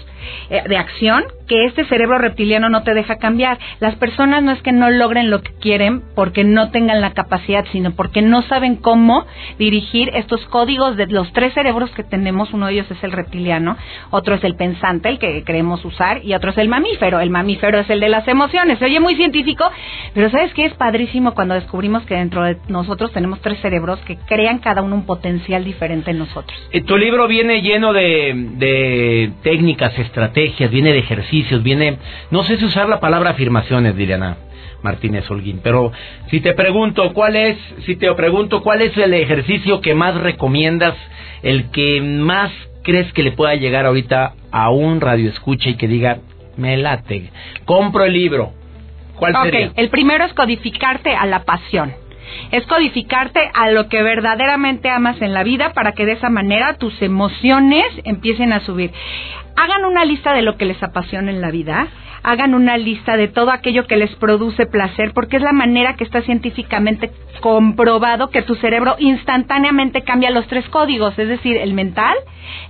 eh, 0.49 0.63
de 0.67 0.77
acción 0.77 1.23
que 1.47 1.65
este 1.65 1.85
cerebro 1.85 2.17
reptiliano 2.17 2.69
no 2.69 2.83
te 2.83 2.93
deja 2.93 3.17
cambiar. 3.17 3.57
Las 3.79 3.95
personas 3.95 4.43
no 4.43 4.51
es 4.51 4.61
que 4.61 4.71
no 4.71 4.89
logren 4.89 5.29
lo 5.29 5.41
que 5.41 5.53
quieren 5.53 6.01
porque 6.15 6.43
no 6.43 6.71
tengan 6.71 7.01
la 7.01 7.13
capacidad, 7.13 7.65
sino 7.71 7.91
porque 7.91 8.21
no 8.21 8.41
saben 8.43 8.77
cómo 8.77 9.25
dirigir 9.59 10.09
estos 10.13 10.43
códigos 10.47 10.97
de 10.97 11.07
los 11.07 11.31
tres 11.33 11.53
cerebros 11.53 11.91
que 11.91 12.03
tenemos. 12.03 12.53
Uno 12.53 12.67
de 12.67 12.73
ellos 12.73 12.91
es 12.91 13.03
el 13.03 13.11
reptiliano, 13.11 13.77
otro 14.09 14.35
es 14.35 14.43
el 14.43 14.55
pensante, 14.55 15.09
el 15.09 15.19
que 15.19 15.43
queremos 15.43 15.83
usar, 15.85 16.23
y 16.23 16.33
otro 16.33 16.51
es 16.51 16.57
el 16.57 16.67
mamífero. 16.67 17.19
El 17.19 17.29
mamífero 17.29 17.79
es 17.79 17.89
el 17.89 17.99
de 17.99 18.09
las 18.09 18.27
emociones. 18.27 18.79
Se 18.79 18.85
oye 18.85 18.99
muy 18.99 19.15
científico, 19.15 19.69
pero 20.13 20.29
¿sabes 20.29 20.53
qué 20.53 20.65
es 20.65 20.73
padrísimo 20.73 21.33
cuando 21.33 21.53
descubrimos 21.53 22.05
que 22.05 22.15
dentro 22.15 22.43
de 22.43 22.57
nosotros 22.67 23.11
tenemos 23.11 23.39
tres 23.41 23.59
cerebros 23.61 23.99
que 24.01 24.17
crean 24.27 24.59
cada 24.59 24.81
uno 24.81 24.95
un 24.95 25.05
potencial 25.05 25.63
diferente 25.63 26.11
en 26.11 26.19
nosotros? 26.19 26.57
Eh, 26.71 26.81
tu 26.81 26.97
libro 26.97 27.27
viene 27.27 27.61
lleno 27.61 27.93
de, 27.93 28.33
de 28.57 29.31
técnicas, 29.43 29.97
estrategias, 29.99 30.71
viene 30.71 30.91
de 30.91 30.99
ejercicios 30.99 31.34
viene, 31.63 31.97
no 32.31 32.43
sé 32.43 32.57
si 32.57 32.65
usar 32.65 32.87
la 32.87 32.99
palabra 32.99 33.31
afirmaciones, 33.31 33.95
Liliana 33.95 34.37
Martínez 34.81 35.29
Holguín, 35.29 35.59
pero 35.63 35.91
si 36.29 36.39
te 36.41 36.53
pregunto 36.53 37.11
cuál 37.13 37.35
es, 37.35 37.57
si 37.85 37.95
te 37.95 38.13
pregunto 38.13 38.61
cuál 38.61 38.81
es 38.81 38.95
el 38.97 39.13
ejercicio 39.13 39.81
que 39.81 39.95
más 39.95 40.15
recomiendas, 40.15 40.95
el 41.41 41.71
que 41.71 42.01
más 42.01 42.51
crees 42.83 43.11
que 43.13 43.23
le 43.23 43.31
pueda 43.31 43.55
llegar 43.55 43.85
ahorita 43.85 44.33
a 44.51 44.69
un 44.69 45.01
radio 45.01 45.29
escucha 45.29 45.69
y 45.69 45.75
que 45.75 45.87
diga, 45.87 46.19
me 46.55 46.77
late, 46.77 47.31
compro 47.65 48.05
el 48.05 48.13
libro. 48.13 48.53
¿Cuál 49.15 49.33
sería? 49.43 49.71
el 49.75 49.89
primero 49.89 50.25
es 50.25 50.33
codificarte 50.33 51.15
a 51.15 51.25
la 51.25 51.45
pasión 51.45 51.93
es 52.51 52.65
codificarte 52.65 53.49
a 53.53 53.69
lo 53.69 53.87
que 53.87 54.03
verdaderamente 54.03 54.89
amas 54.89 55.21
en 55.21 55.33
la 55.33 55.43
vida 55.43 55.73
para 55.73 55.93
que 55.93 56.05
de 56.05 56.13
esa 56.13 56.29
manera 56.29 56.77
tus 56.77 57.01
emociones 57.01 57.85
empiecen 58.03 58.53
a 58.53 58.61
subir 58.61 58.91
hagan 59.55 59.85
una 59.85 60.05
lista 60.05 60.33
de 60.33 60.41
lo 60.41 60.57
que 60.57 60.65
les 60.65 60.81
apasiona 60.83 61.31
en 61.31 61.41
la 61.41 61.51
vida, 61.51 61.87
hagan 62.25 62.55
una 62.55 62.77
lista 62.77 63.17
de 63.17 63.27
todo 63.27 63.51
aquello 63.51 63.85
que 63.85 63.97
les 63.97 64.13
produce 64.15 64.65
placer, 64.65 65.11
porque 65.13 65.37
es 65.37 65.43
la 65.43 65.53
manera 65.53 65.95
que 65.95 66.03
está 66.03 66.21
científicamente 66.23 67.11
comprobado 67.39 68.29
que 68.31 68.41
tu 68.41 68.55
cerebro 68.55 68.95
instantáneamente 68.97 70.01
cambia 70.01 70.31
los 70.31 70.47
tres 70.47 70.67
códigos, 70.69 71.17
es 71.19 71.27
decir, 71.27 71.55
el 71.57 71.73
mental, 71.73 72.15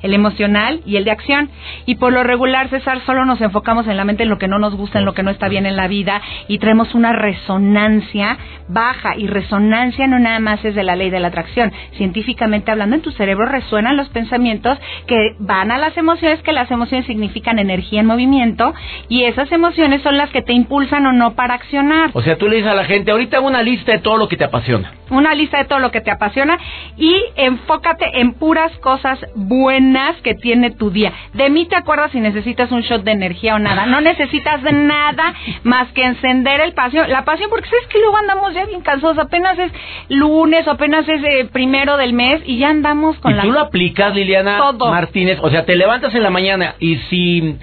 el 0.02 0.14
emocional 0.14 0.82
y 0.86 0.98
el 0.98 1.06
de 1.06 1.12
acción. 1.12 1.50
Y 1.86 1.96
por 1.96 2.12
lo 2.12 2.24
regular, 2.24 2.68
César, 2.68 3.00
solo 3.06 3.24
nos 3.24 3.40
enfocamos 3.40 3.88
en 3.88 3.96
la 3.96 4.04
mente 4.04 4.24
en 4.24 4.30
lo 4.30 4.38
que 4.38 4.50
no 4.50 4.60
nos 4.60 4.76
gusta, 4.76 5.00
en 5.00 5.06
lo 5.06 5.14
que 5.14 5.24
no 5.24 5.32
está 5.32 5.48
bien 5.48 5.66
en 5.66 5.78
la 5.78 5.88
vida, 5.88 6.22
y 6.50 6.60
traemos 6.60 6.94
una 6.94 7.14
resonancia 7.14 8.38
baja 8.68 9.16
y 9.16 9.28
resonancia 9.28 10.08
no 10.08 10.18
nada 10.20 10.40
más 10.40 10.66
es 10.66 10.76
de 10.76 10.84
la 10.84 10.96
ley 10.96 11.10
de 11.10 11.20
la 11.20 11.30
atracción. 11.30 11.72
Científicamente 11.94 12.72
hablando, 12.72 12.96
en 12.96 13.02
tu 13.02 13.12
cerebro 13.12 13.46
resuenan 13.46 13.96
los 13.96 14.10
pensamientos 14.10 14.78
que 15.08 15.36
van 15.40 15.72
a 15.72 15.78
las 15.78 15.96
emociones, 15.96 16.42
que 16.42 16.52
las 16.52 16.70
emociones 16.72 16.75
significan 17.04 17.60
energía 17.60 18.00
en 18.02 18.06
movimiento, 18.06 18.74
y 19.10 19.24
esas 19.24 19.52
emociones 19.52 20.02
son 20.02 20.18
las 20.18 20.30
que 20.30 20.42
te 20.42 20.54
impulsan 20.54 21.06
o 21.06 21.14
no 21.14 21.36
para 21.36 21.54
accionar. 21.56 22.12
O 22.14 22.22
sea, 22.22 22.38
tú 22.38 22.48
le 22.48 22.58
dices 22.58 22.72
a 22.72 22.76
la 22.76 22.86
gente, 22.86 23.12
ahorita 23.12 23.40
una 23.40 23.62
lista 23.62 23.92
de 23.94 24.00
todo 24.00 24.18
lo 24.18 24.28
que 24.28 24.38
te 24.38 24.44
apasiona. 24.44 24.94
Una 25.10 25.36
lista 25.36 25.60
de 25.60 25.66
todo 25.66 25.80
lo 25.80 25.92
que 25.92 26.02
te 26.02 26.12
apasiona 26.12 26.58
y 26.98 27.16
enfócate 27.36 28.20
en 28.20 28.34
puras 28.34 28.72
cosas 28.80 29.20
buenas 29.36 30.16
que 30.22 30.34
tiene 30.34 30.72
tu 30.72 30.90
día. 30.90 31.14
De 31.34 31.50
mí 31.50 31.66
te 31.68 31.76
acuerdas 31.76 32.12
si 32.12 32.20
necesitas 32.20 32.72
un 32.72 32.82
shot 32.82 33.04
de 33.04 33.12
energía 33.12 33.56
o 33.56 33.60
nada. 33.60 33.86
No 33.86 34.02
necesitas 34.02 34.62
nada 34.64 35.34
más 35.64 35.92
que 35.94 36.04
encender 36.04 36.60
el 36.62 36.74
pasión. 36.74 37.10
La 37.10 37.24
pasión, 37.24 37.50
porque 37.50 37.70
sabes 37.70 37.86
que 37.88 38.00
luego 38.00 38.18
andamos 38.18 38.54
ya 38.54 38.66
bien 38.66 38.82
cansados. 38.82 39.18
Apenas 39.20 39.58
es 39.60 39.72
lunes 40.10 40.68
apenas 40.68 41.08
es 41.08 41.22
eh, 41.24 41.50
primero 41.52 41.98
del 41.98 42.14
mes 42.14 42.42
y 42.46 42.58
ya 42.58 42.70
andamos 42.70 43.18
con 43.20 43.32
¿Y 43.32 43.36
la. 43.36 43.44
tú 43.44 43.52
lo 43.52 43.60
aplicas, 43.60 44.14
Liliana 44.16 44.60
Martínez? 44.80 45.40
O 45.42 45.50
sea, 45.50 45.66
te 45.66 45.76
levantas 45.76 46.14
en 46.16 46.24
la 46.24 46.30
mañana 46.30 46.65
y 46.80 46.96
si 47.10 47.58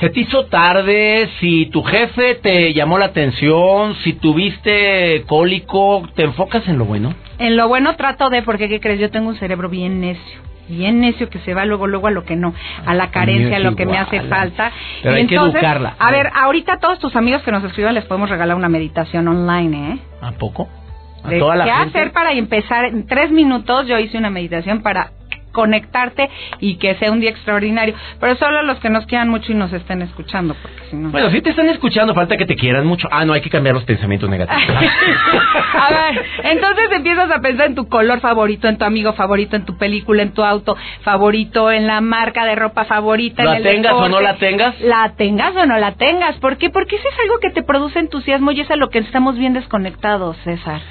se 0.00 0.10
te 0.10 0.20
hizo 0.20 0.46
tarde, 0.46 1.28
si 1.40 1.66
tu 1.66 1.82
jefe 1.82 2.36
te 2.36 2.72
llamó 2.72 2.98
la 2.98 3.06
atención, 3.06 3.96
si 4.04 4.12
tuviste 4.12 5.24
cólico, 5.26 6.08
¿te 6.14 6.22
enfocas 6.22 6.68
en 6.68 6.78
lo 6.78 6.84
bueno? 6.84 7.14
En 7.38 7.56
lo 7.56 7.66
bueno 7.66 7.96
trato 7.96 8.30
de, 8.30 8.42
porque 8.42 8.68
¿qué 8.68 8.78
crees? 8.78 9.00
Yo 9.00 9.10
tengo 9.10 9.28
un 9.28 9.38
cerebro 9.38 9.68
bien 9.68 10.00
necio 10.00 10.48
bien 10.68 11.00
necio 11.00 11.28
que 11.30 11.38
se 11.40 11.54
va 11.54 11.64
luego 11.64 11.86
luego 11.86 12.08
a 12.08 12.10
lo 12.10 12.24
que 12.24 12.36
no, 12.36 12.54
a 12.84 12.94
la 12.94 13.10
carencia, 13.10 13.56
a 13.56 13.60
lo 13.60 13.74
que 13.74 13.86
me 13.86 13.98
hace 13.98 14.20
falta. 14.22 14.70
Pero 15.02 15.14
hay 15.14 15.26
que 15.26 15.34
educarla. 15.34 15.96
A 15.98 16.10
ver, 16.10 16.30
ahorita 16.34 16.74
a 16.74 16.78
todos 16.78 16.98
tus 16.98 17.16
amigos 17.16 17.42
que 17.42 17.50
nos 17.50 17.64
escriban 17.64 17.94
les 17.94 18.04
podemos 18.04 18.28
regalar 18.28 18.56
una 18.56 18.68
meditación 18.68 19.26
online, 19.28 19.92
¿eh? 19.94 19.98
¿A 20.20 20.32
poco? 20.32 20.68
¿A 21.24 21.30
toda 21.38 21.56
la 21.56 21.64
¿Qué 21.64 21.70
hacer 21.70 22.12
para 22.12 22.32
empezar? 22.32 22.84
En 22.84 23.06
tres 23.06 23.30
minutos 23.30 23.86
yo 23.86 23.98
hice 23.98 24.18
una 24.18 24.30
meditación 24.30 24.82
para 24.82 25.12
conectarte 25.58 26.30
y 26.60 26.76
que 26.76 26.94
sea 27.00 27.10
un 27.10 27.18
día 27.18 27.30
extraordinario. 27.30 27.96
Pero 28.20 28.36
solo 28.36 28.62
los 28.62 28.78
que 28.78 28.90
nos 28.90 29.06
quieran 29.06 29.28
mucho 29.28 29.50
y 29.50 29.56
nos 29.56 29.72
estén 29.72 30.02
escuchando, 30.02 30.54
porque 30.62 30.78
si 30.88 30.94
no... 30.94 31.10
Bueno, 31.10 31.30
si 31.30 31.40
te 31.42 31.50
están 31.50 31.68
escuchando, 31.68 32.14
falta 32.14 32.36
que 32.36 32.46
te 32.46 32.54
quieran 32.54 32.86
mucho. 32.86 33.08
Ah, 33.10 33.24
no, 33.24 33.32
hay 33.32 33.40
que 33.40 33.50
cambiar 33.50 33.74
los 33.74 33.82
pensamientos 33.82 34.30
negativos. 34.30 34.62
a 35.74 35.92
ver, 35.92 36.24
entonces 36.44 36.92
empiezas 36.92 37.28
a 37.28 37.40
pensar 37.40 37.66
en 37.66 37.74
tu 37.74 37.88
color 37.88 38.20
favorito, 38.20 38.68
en 38.68 38.78
tu 38.78 38.84
amigo 38.84 39.14
favorito, 39.14 39.56
en 39.56 39.64
tu 39.64 39.76
película, 39.76 40.22
en 40.22 40.32
tu 40.32 40.44
auto 40.44 40.76
favorito, 41.02 41.72
en 41.72 41.88
la 41.88 42.00
marca 42.00 42.44
de 42.44 42.54
ropa 42.54 42.84
favorita. 42.84 43.42
¿La 43.42 43.56
en 43.56 43.56
el 43.56 43.62
tengas 43.64 43.94
o 43.94 44.08
no 44.08 44.20
la 44.20 44.36
tengas? 44.36 44.80
La 44.80 45.14
tengas 45.16 45.56
o 45.56 45.66
no 45.66 45.76
la 45.76 45.94
tengas. 45.94 46.36
¿Por 46.36 46.56
qué? 46.56 46.70
Porque 46.70 46.94
eso 46.94 47.08
es 47.08 47.18
algo 47.24 47.40
que 47.40 47.50
te 47.50 47.64
produce 47.64 47.98
entusiasmo 47.98 48.52
y 48.52 48.60
es 48.60 48.70
a 48.70 48.76
lo 48.76 48.90
que 48.90 49.00
estamos 49.00 49.36
bien 49.36 49.54
desconectados, 49.54 50.36
César. 50.44 50.82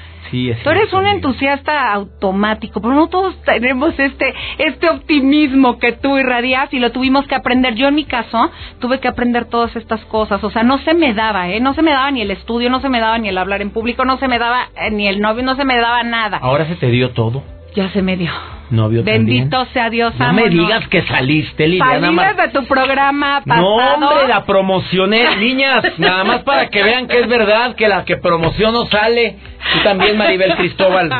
Tú 0.62 0.70
eres 0.70 0.92
un 0.92 1.06
entusiasta 1.06 1.92
automático, 1.92 2.80
pero 2.80 2.94
no 2.94 3.08
todos 3.08 3.40
tenemos 3.42 3.98
este 3.98 4.34
este 4.58 4.88
optimismo 4.88 5.78
que 5.78 5.92
tú 5.92 6.18
irradias 6.18 6.72
y 6.72 6.78
lo 6.78 6.92
tuvimos 6.92 7.26
que 7.26 7.34
aprender. 7.34 7.74
Yo 7.74 7.88
en 7.88 7.94
mi 7.94 8.04
caso 8.04 8.50
tuve 8.80 9.00
que 9.00 9.08
aprender 9.08 9.46
todas 9.46 9.74
estas 9.76 10.04
cosas, 10.06 10.42
o 10.44 10.50
sea, 10.50 10.62
no 10.62 10.78
se 10.78 10.94
me 10.94 11.14
daba, 11.14 11.48
¿eh? 11.48 11.60
No 11.60 11.74
se 11.74 11.82
me 11.82 11.92
daba 11.92 12.10
ni 12.10 12.22
el 12.22 12.30
estudio, 12.30 12.70
no 12.70 12.80
se 12.80 12.88
me 12.88 13.00
daba 13.00 13.18
ni 13.18 13.28
el 13.28 13.38
hablar 13.38 13.62
en 13.62 13.70
público, 13.70 14.04
no 14.04 14.18
se 14.18 14.28
me 14.28 14.38
daba 14.38 14.68
eh, 14.76 14.90
ni 14.90 15.08
el 15.08 15.20
novio, 15.20 15.42
no 15.42 15.56
se 15.56 15.64
me 15.64 15.76
daba 15.78 16.02
nada. 16.02 16.38
Ahora 16.38 16.66
se 16.66 16.76
te 16.76 16.88
dio 16.88 17.10
todo. 17.10 17.57
Ya 17.74 17.90
se 17.90 18.02
me 18.02 18.16
dio. 18.16 18.32
Novio 18.70 19.02
Bendito 19.02 19.64
sea 19.72 19.88
Dios. 19.88 20.14
No 20.18 20.32
me 20.32 20.48
digas 20.48 20.86
que 20.88 21.02
saliste, 21.02 21.66
Liliana. 21.66 22.14
Saliste 22.14 22.42
de 22.42 22.48
tu 22.48 22.66
programa 22.66 23.42
pasado. 23.46 23.62
No, 23.98 24.06
hombre, 24.06 24.28
la 24.28 24.44
promocioné. 24.44 25.36
Niñas, 25.40 25.84
nada 25.98 26.24
más 26.24 26.42
para 26.42 26.68
que 26.68 26.82
vean 26.82 27.06
que 27.06 27.20
es 27.20 27.28
verdad 27.28 27.74
que 27.76 27.88
la 27.88 28.04
que 28.04 28.16
promociono 28.16 28.86
sale. 28.86 29.36
Tú 29.72 29.80
también, 29.84 30.16
Maribel 30.16 30.54
Cristóbal, 30.56 31.10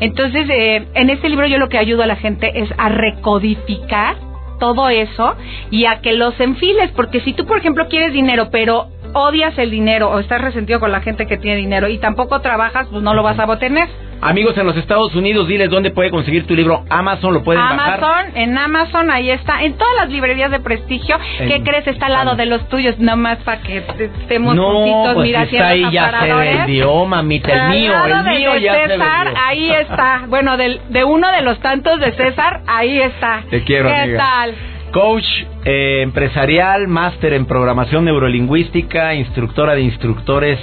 Entonces, 0.00 0.48
eh, 0.48 0.86
en 0.94 1.10
este 1.10 1.28
libro 1.28 1.46
yo 1.46 1.58
lo 1.58 1.68
que 1.68 1.78
ayudo 1.78 2.02
a 2.02 2.06
la 2.06 2.16
gente 2.16 2.50
es 2.54 2.70
a 2.78 2.88
recodificar 2.88 4.16
todo 4.60 4.88
eso 4.88 5.34
y 5.70 5.84
a 5.84 6.00
que 6.00 6.12
los 6.12 6.38
enfiles, 6.40 6.90
porque 6.92 7.20
si 7.20 7.32
tú, 7.32 7.44
por 7.44 7.58
ejemplo, 7.58 7.88
quieres 7.88 8.12
dinero, 8.12 8.48
pero 8.50 8.88
odias 9.14 9.56
el 9.58 9.70
dinero 9.70 10.10
o 10.10 10.18
estás 10.18 10.40
resentido 10.40 10.80
con 10.80 10.92
la 10.92 11.00
gente 11.00 11.26
que 11.26 11.38
tiene 11.38 11.56
dinero 11.56 11.88
y 11.88 11.98
tampoco 11.98 12.40
trabajas, 12.40 12.86
pues 12.90 13.02
no 13.02 13.14
lo 13.14 13.22
vas 13.22 13.38
a 13.38 13.44
obtener. 13.44 13.88
Amigos 14.20 14.56
en 14.56 14.66
los 14.66 14.76
Estados 14.76 15.14
Unidos, 15.14 15.48
diles 15.48 15.68
dónde 15.68 15.90
puede 15.90 16.10
conseguir 16.10 16.46
tu 16.46 16.54
libro. 16.54 16.84
Amazon 16.88 17.34
lo 17.34 17.42
pueden 17.42 17.62
Amazon, 17.62 18.00
bajar. 18.00 18.30
en 18.34 18.56
Amazon, 18.56 19.10
ahí 19.10 19.30
está. 19.30 19.62
En 19.62 19.74
todas 19.74 19.94
las 19.96 20.08
librerías 20.08 20.50
de 20.50 20.60
prestigio. 20.60 21.18
¿Qué 21.38 21.62
crees? 21.62 21.86
Está 21.86 22.06
al 22.06 22.12
lado 22.12 22.34
de 22.34 22.46
los 22.46 22.66
tuyos, 22.68 22.98
nomás 22.98 23.38
para 23.38 23.60
que 23.60 23.78
estemos 23.78 24.54
no, 24.54 24.72
juntitos. 24.72 25.14
Pues 25.14 25.52
está 25.52 25.68
ahí 25.68 25.90
ya 25.92 26.20
se 26.20 26.32
vendió, 26.32 27.04
mamita. 27.04 27.52
El 27.52 27.80
mío, 27.80 27.92
el 28.06 28.24
mío 28.24 28.56
ya 28.56 28.86
César, 28.86 29.34
ahí 29.46 29.70
está. 29.70 30.22
Bueno, 30.34 30.56
del, 30.56 30.80
de 30.88 31.04
uno 31.04 31.30
de 31.30 31.42
los 31.42 31.60
tantos 31.60 32.00
de 32.00 32.12
César, 32.12 32.62
ahí 32.66 33.00
está. 33.00 33.44
Te 33.50 33.62
quiero, 33.62 33.88
¿Qué 33.88 34.14
tal? 34.16 34.54
Coach 34.94 35.26
eh, 35.64 36.02
empresarial, 36.02 36.86
máster 36.86 37.32
en 37.32 37.46
programación 37.46 38.04
neurolingüística, 38.04 39.12
instructora 39.16 39.74
de 39.74 39.80
instructores 39.80 40.56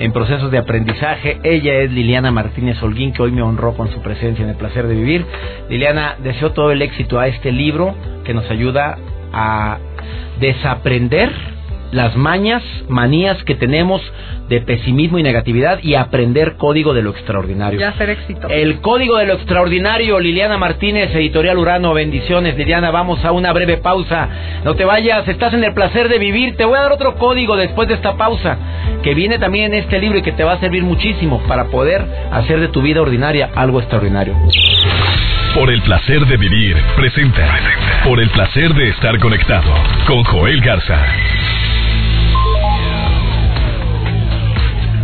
en 0.00 0.12
procesos 0.12 0.50
de 0.50 0.58
aprendizaje. 0.58 1.38
Ella 1.44 1.74
es 1.74 1.92
Liliana 1.92 2.32
Martínez 2.32 2.82
Holguín, 2.82 3.12
que 3.12 3.22
hoy 3.22 3.30
me 3.30 3.40
honró 3.40 3.76
con 3.76 3.88
su 3.92 4.02
presencia 4.02 4.42
en 4.42 4.50
el 4.50 4.56
placer 4.56 4.88
de 4.88 4.96
vivir. 4.96 5.24
Liliana, 5.70 6.16
deseo 6.24 6.50
todo 6.50 6.72
el 6.72 6.82
éxito 6.82 7.20
a 7.20 7.28
este 7.28 7.52
libro 7.52 7.94
que 8.24 8.34
nos 8.34 8.50
ayuda 8.50 8.98
a 9.32 9.78
desaprender 10.40 11.30
las 11.92 12.16
mañas, 12.16 12.62
manías 12.88 13.42
que 13.44 13.54
tenemos 13.54 14.00
de 14.48 14.60
pesimismo 14.60 15.18
y 15.18 15.22
negatividad 15.22 15.78
y 15.82 15.94
aprender 15.94 16.56
código 16.56 16.94
de 16.94 17.02
lo 17.02 17.10
extraordinario. 17.10 17.78
Ya 17.78 17.92
ser 17.92 18.10
éxito. 18.10 18.48
El 18.48 18.80
código 18.80 19.18
de 19.18 19.26
lo 19.26 19.34
extraordinario, 19.34 20.18
Liliana 20.18 20.56
Martínez, 20.56 21.14
editorial 21.14 21.58
Urano, 21.58 21.92
bendiciones. 21.94 22.56
Liliana, 22.56 22.90
vamos 22.90 23.24
a 23.24 23.32
una 23.32 23.52
breve 23.52 23.76
pausa. 23.78 24.28
No 24.64 24.74
te 24.74 24.84
vayas, 24.84 25.28
estás 25.28 25.52
en 25.54 25.64
el 25.64 25.74
placer 25.74 26.08
de 26.08 26.18
vivir. 26.18 26.56
Te 26.56 26.64
voy 26.64 26.78
a 26.78 26.82
dar 26.82 26.92
otro 26.92 27.16
código 27.16 27.56
después 27.56 27.88
de 27.88 27.94
esta 27.94 28.16
pausa, 28.16 28.56
que 29.02 29.14
viene 29.14 29.38
también 29.38 29.72
en 29.72 29.82
este 29.82 29.98
libro 29.98 30.18
y 30.18 30.22
que 30.22 30.32
te 30.32 30.44
va 30.44 30.54
a 30.54 30.60
servir 30.60 30.82
muchísimo 30.82 31.42
para 31.46 31.64
poder 31.64 32.04
hacer 32.32 32.60
de 32.60 32.68
tu 32.68 32.80
vida 32.82 33.02
ordinaria 33.02 33.50
algo 33.54 33.80
extraordinario. 33.80 34.34
Por 35.54 35.70
el 35.70 35.82
placer 35.82 36.24
de 36.26 36.36
vivir, 36.36 36.76
presenta. 36.96 37.58
Por 38.04 38.20
el 38.20 38.30
placer 38.30 38.72
de 38.74 38.90
estar 38.90 39.18
conectado 39.18 39.72
con 40.06 40.22
Joel 40.24 40.60
Garza. 40.60 41.04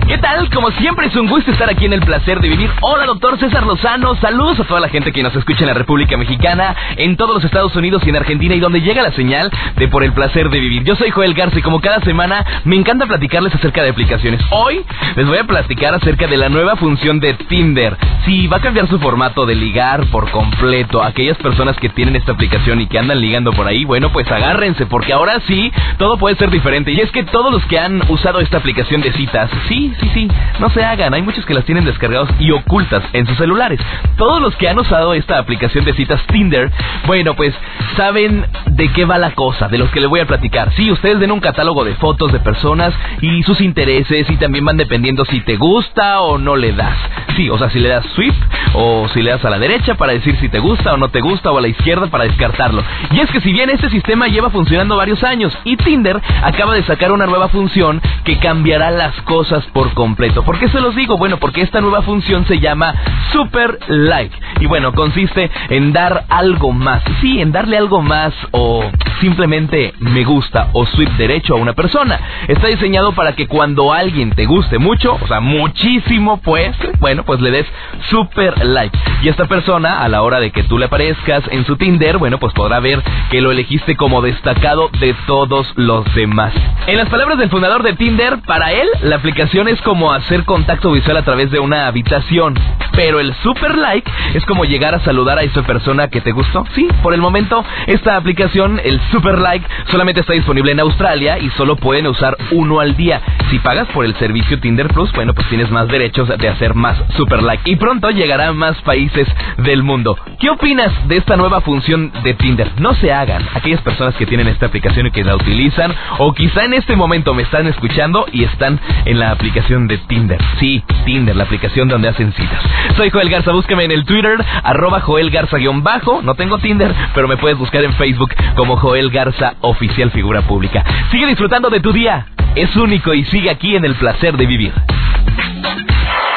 ¿Qué 0.06 0.18
tal? 0.18 0.50
Como 0.50 0.70
siempre 0.72 1.06
es 1.06 1.16
un 1.16 1.26
gusto 1.26 1.50
estar 1.50 1.70
aquí 1.70 1.86
en 1.86 1.94
el 1.94 2.00
placer 2.00 2.38
de 2.40 2.50
vivir. 2.50 2.70
Hola, 2.82 3.06
doctor 3.06 3.38
César 3.38 3.64
Lozano. 3.64 4.14
Saludos 4.16 4.60
a 4.60 4.64
toda 4.64 4.78
la 4.78 4.90
gente 4.90 5.12
que 5.12 5.22
nos 5.22 5.34
escucha 5.34 5.60
en 5.60 5.68
la 5.68 5.74
República 5.74 6.18
Mexicana, 6.18 6.76
en 6.96 7.16
todos 7.16 7.36
los 7.36 7.44
Estados 7.44 7.74
Unidos 7.74 8.02
y 8.04 8.10
en 8.10 8.16
Argentina 8.16 8.54
y 8.54 8.60
donde 8.60 8.82
llega 8.82 9.00
la 9.00 9.12
señal 9.12 9.50
de 9.76 9.88
por 9.88 10.04
el 10.04 10.12
placer 10.12 10.50
de 10.50 10.60
vivir. 10.60 10.84
Yo 10.84 10.94
soy 10.94 11.10
Joel 11.10 11.32
Garza 11.32 11.58
y 11.58 11.62
como 11.62 11.80
cada 11.80 12.00
semana 12.02 12.44
me 12.64 12.76
encanta 12.76 13.06
platicarles 13.06 13.54
acerca 13.54 13.82
de 13.82 13.90
aplicaciones. 13.90 14.42
Hoy 14.50 14.84
les 15.16 15.26
voy 15.26 15.38
a 15.38 15.44
platicar 15.44 15.94
acerca 15.94 16.26
de 16.26 16.36
la 16.36 16.50
nueva 16.50 16.76
función 16.76 17.18
de 17.18 17.32
Tinder. 17.32 17.96
Si 18.26 18.46
va 18.46 18.58
a 18.58 18.60
cambiar 18.60 18.88
su 18.88 18.98
formato 18.98 19.46
de 19.46 19.54
ligar 19.54 20.04
por 20.10 20.30
completo 20.30 21.02
a 21.02 21.08
aquellas 21.08 21.38
personas 21.38 21.78
que 21.78 21.88
tienen 21.88 22.16
esta 22.16 22.32
aplicación 22.32 22.78
y 22.82 22.88
que 22.88 22.98
andan 22.98 23.22
ligando 23.22 23.52
por 23.54 23.66
ahí, 23.66 23.86
bueno, 23.86 24.12
pues 24.12 24.30
agárrense 24.30 24.84
porque 24.84 25.14
ahora 25.14 25.40
sí 25.46 25.72
todo 25.96 26.18
puede 26.18 26.36
ser 26.36 26.50
diferente. 26.50 26.92
Y 26.92 27.00
es 27.00 27.10
que 27.10 27.24
todos 27.24 27.50
los 27.50 27.64
que 27.66 27.78
han 27.78 28.02
usado 28.10 28.40
esta 28.40 28.58
aplicación 28.58 29.00
de 29.00 29.10
citas, 29.12 29.50
sí, 29.66 29.93
sí, 30.00 30.10
sí, 30.14 30.28
no 30.58 30.70
se 30.70 30.84
hagan. 30.84 31.14
Hay 31.14 31.22
muchos 31.22 31.44
que 31.44 31.54
las 31.54 31.64
tienen 31.64 31.84
descargados 31.84 32.28
y 32.38 32.50
ocultas 32.50 33.02
en 33.12 33.26
sus 33.26 33.36
celulares. 33.36 33.80
Todos 34.16 34.40
los 34.40 34.54
que 34.56 34.68
han 34.68 34.78
usado 34.78 35.14
esta 35.14 35.38
aplicación 35.38 35.84
de 35.84 35.94
citas 35.94 36.20
Tinder, 36.26 36.70
bueno, 37.06 37.34
pues 37.34 37.54
saben 37.96 38.46
de 38.66 38.92
qué 38.92 39.04
va 39.04 39.18
la 39.18 39.32
cosa, 39.32 39.68
de 39.68 39.78
lo 39.78 39.90
que 39.90 40.00
les 40.00 40.08
voy 40.08 40.20
a 40.20 40.26
platicar. 40.26 40.72
Sí, 40.74 40.90
ustedes 40.90 41.18
ven 41.18 41.32
un 41.32 41.40
catálogo 41.40 41.84
de 41.84 41.94
fotos 41.94 42.32
de 42.32 42.40
personas 42.40 42.94
y 43.20 43.42
sus 43.42 43.60
intereses 43.60 44.28
y 44.30 44.36
también 44.36 44.64
van 44.64 44.76
dependiendo 44.76 45.24
si 45.24 45.40
te 45.40 45.56
gusta 45.56 46.20
o 46.20 46.38
no 46.38 46.56
le 46.56 46.72
das. 46.72 46.96
Sí, 47.36 47.50
o 47.50 47.58
sea, 47.58 47.70
si 47.70 47.80
le 47.80 47.88
das 47.88 48.04
sweep 48.14 48.34
o 48.74 49.08
si 49.08 49.22
le 49.22 49.30
das 49.30 49.44
a 49.44 49.50
la 49.50 49.58
derecha 49.58 49.94
para 49.94 50.12
decir 50.12 50.36
si 50.36 50.48
te 50.48 50.58
gusta 50.58 50.94
o 50.94 50.96
no 50.96 51.08
te 51.08 51.20
gusta 51.20 51.50
o 51.50 51.58
a 51.58 51.60
la 51.60 51.68
izquierda 51.68 52.06
para 52.08 52.24
descartarlo. 52.24 52.82
Y 53.10 53.20
es 53.20 53.30
que 53.30 53.40
si 53.40 53.52
bien 53.52 53.70
este 53.70 53.90
sistema 53.90 54.28
lleva 54.28 54.50
funcionando 54.50 54.96
varios 54.96 55.22
años 55.24 55.56
y 55.64 55.76
Tinder 55.76 56.20
acaba 56.42 56.74
de 56.74 56.82
sacar 56.84 57.12
una 57.12 57.26
nueva 57.26 57.48
función 57.48 58.00
que 58.24 58.38
cambiará 58.38 58.90
las 58.90 59.14
cosas 59.22 59.64
por 59.72 59.83
completo. 59.92 60.42
¿Por 60.42 60.58
qué 60.58 60.68
se 60.68 60.80
los 60.80 60.94
digo? 60.94 61.16
Bueno, 61.16 61.38
porque 61.38 61.62
esta 61.62 61.80
nueva 61.80 62.02
función 62.02 62.46
se 62.46 62.60
llama 62.60 62.94
Super 63.32 63.78
Like. 63.88 64.36
Y 64.60 64.66
bueno, 64.66 64.92
consiste 64.92 65.50
en 65.68 65.92
dar 65.92 66.24
algo 66.28 66.72
más. 66.72 67.02
Sí, 67.20 67.40
en 67.40 67.52
darle 67.52 67.76
algo 67.76 68.02
más 68.02 68.32
o 68.52 68.84
simplemente 69.20 69.94
me 70.00 70.24
gusta 70.24 70.68
o 70.72 70.86
sweep 70.86 71.10
derecho 71.16 71.54
a 71.54 71.58
una 71.58 71.72
persona. 71.72 72.20
Está 72.48 72.68
diseñado 72.68 73.12
para 73.12 73.34
que 73.34 73.46
cuando 73.46 73.92
alguien 73.92 74.30
te 74.30 74.46
guste 74.46 74.78
mucho, 74.78 75.18
o 75.20 75.26
sea, 75.26 75.40
muchísimo, 75.40 76.38
pues, 76.38 76.76
bueno, 77.00 77.24
pues 77.24 77.40
le 77.40 77.50
des 77.50 77.66
super 78.10 78.64
like. 78.64 78.96
Y 79.22 79.28
esta 79.28 79.46
persona, 79.46 80.00
a 80.00 80.08
la 80.08 80.22
hora 80.22 80.40
de 80.40 80.50
que 80.50 80.62
tú 80.64 80.78
le 80.78 80.86
aparezcas 80.86 81.42
en 81.50 81.64
su 81.64 81.76
Tinder, 81.76 82.18
bueno, 82.18 82.38
pues 82.38 82.52
podrá 82.52 82.80
ver 82.80 83.02
que 83.30 83.40
lo 83.40 83.50
elegiste 83.50 83.96
como 83.96 84.22
destacado 84.22 84.90
de 85.00 85.14
todos 85.26 85.72
los 85.76 86.04
demás. 86.14 86.52
En 86.86 86.96
las 86.96 87.08
palabras 87.08 87.38
del 87.38 87.50
fundador 87.50 87.82
de 87.82 87.94
Tinder, 87.94 88.38
para 88.46 88.72
él, 88.72 88.88
la 89.02 89.16
aplicación 89.16 89.68
es 89.68 89.73
como 89.82 90.12
hacer 90.12 90.44
contacto 90.44 90.92
visual 90.92 91.16
a 91.16 91.22
través 91.22 91.50
de 91.50 91.58
una 91.58 91.86
habitación. 91.86 92.54
Pero 92.92 93.18
el 93.20 93.34
super 93.42 93.76
like 93.76 94.10
es 94.34 94.44
como 94.44 94.64
llegar 94.64 94.94
a 94.94 95.00
saludar 95.00 95.38
a 95.38 95.42
esa 95.42 95.62
persona 95.62 96.08
que 96.08 96.20
te 96.20 96.32
gustó. 96.32 96.64
Sí, 96.74 96.88
por 97.02 97.12
el 97.14 97.20
momento, 97.20 97.64
esta 97.86 98.16
aplicación, 98.16 98.80
el 98.84 99.00
super 99.10 99.38
like, 99.38 99.66
solamente 99.90 100.20
está 100.20 100.32
disponible 100.32 100.72
en 100.72 100.80
Australia 100.80 101.38
y 101.38 101.50
solo 101.50 101.76
pueden 101.76 102.06
usar 102.06 102.36
uno 102.52 102.80
al 102.80 102.96
día. 102.96 103.20
Si 103.50 103.58
pagas 103.58 103.88
por 103.88 104.04
el 104.04 104.14
servicio 104.16 104.60
Tinder 104.60 104.88
Plus, 104.88 105.12
bueno, 105.12 105.34
pues 105.34 105.48
tienes 105.48 105.70
más 105.70 105.88
derechos 105.88 106.28
de 106.28 106.48
hacer 106.48 106.74
más 106.74 106.96
super 107.16 107.42
like. 107.42 107.68
Y 107.68 107.76
pronto 107.76 108.10
llegará 108.10 108.48
a 108.48 108.52
más 108.52 108.80
países 108.82 109.26
del 109.58 109.82
mundo. 109.82 110.16
¿Qué 110.38 110.50
opinas 110.50 110.92
de 111.08 111.16
esta 111.16 111.36
nueva 111.36 111.60
función 111.60 112.12
de 112.22 112.34
Tinder? 112.34 112.70
No 112.78 112.94
se 112.94 113.12
hagan. 113.12 113.44
Aquellas 113.54 113.80
personas 113.80 114.14
que 114.14 114.26
tienen 114.26 114.48
esta 114.48 114.66
aplicación 114.66 115.06
y 115.06 115.10
que 115.10 115.24
la 115.24 115.34
utilizan, 115.34 115.92
o 116.18 116.32
quizá 116.32 116.64
en 116.64 116.74
este 116.74 116.96
momento 116.96 117.34
me 117.34 117.42
están 117.42 117.66
escuchando 117.66 118.26
y 118.32 118.44
están 118.44 118.78
en 119.04 119.18
la 119.18 119.30
aplicación 119.30 119.63
de 119.64 119.96
Tinder. 120.08 120.38
Sí, 120.60 120.84
Tinder, 121.06 121.34
la 121.34 121.44
aplicación 121.44 121.88
donde 121.88 122.08
hacen 122.08 122.34
citas. 122.34 122.62
Soy 122.96 123.08
Joel 123.08 123.30
Garza, 123.30 123.50
búscame 123.50 123.84
en 123.84 123.92
el 123.92 124.04
Twitter, 124.04 124.36
arroba 124.62 125.00
Joel 125.00 125.30
Garza-bajo. 125.30 126.20
No 126.20 126.34
tengo 126.34 126.58
Tinder, 126.58 126.94
pero 127.14 127.28
me 127.28 127.38
puedes 127.38 127.56
buscar 127.56 127.82
en 127.82 127.94
Facebook 127.94 128.34
como 128.56 128.76
Joel 128.76 129.10
Garza, 129.10 129.54
oficial 129.62 130.10
figura 130.10 130.42
pública. 130.42 130.84
Sigue 131.10 131.26
disfrutando 131.26 131.70
de 131.70 131.80
tu 131.80 131.92
día. 131.92 132.26
Es 132.54 132.76
único 132.76 133.14
y 133.14 133.24
sigue 133.24 133.48
aquí 133.48 133.74
en 133.74 133.86
el 133.86 133.94
placer 133.94 134.36
de 134.36 134.44
vivir. 134.44 134.72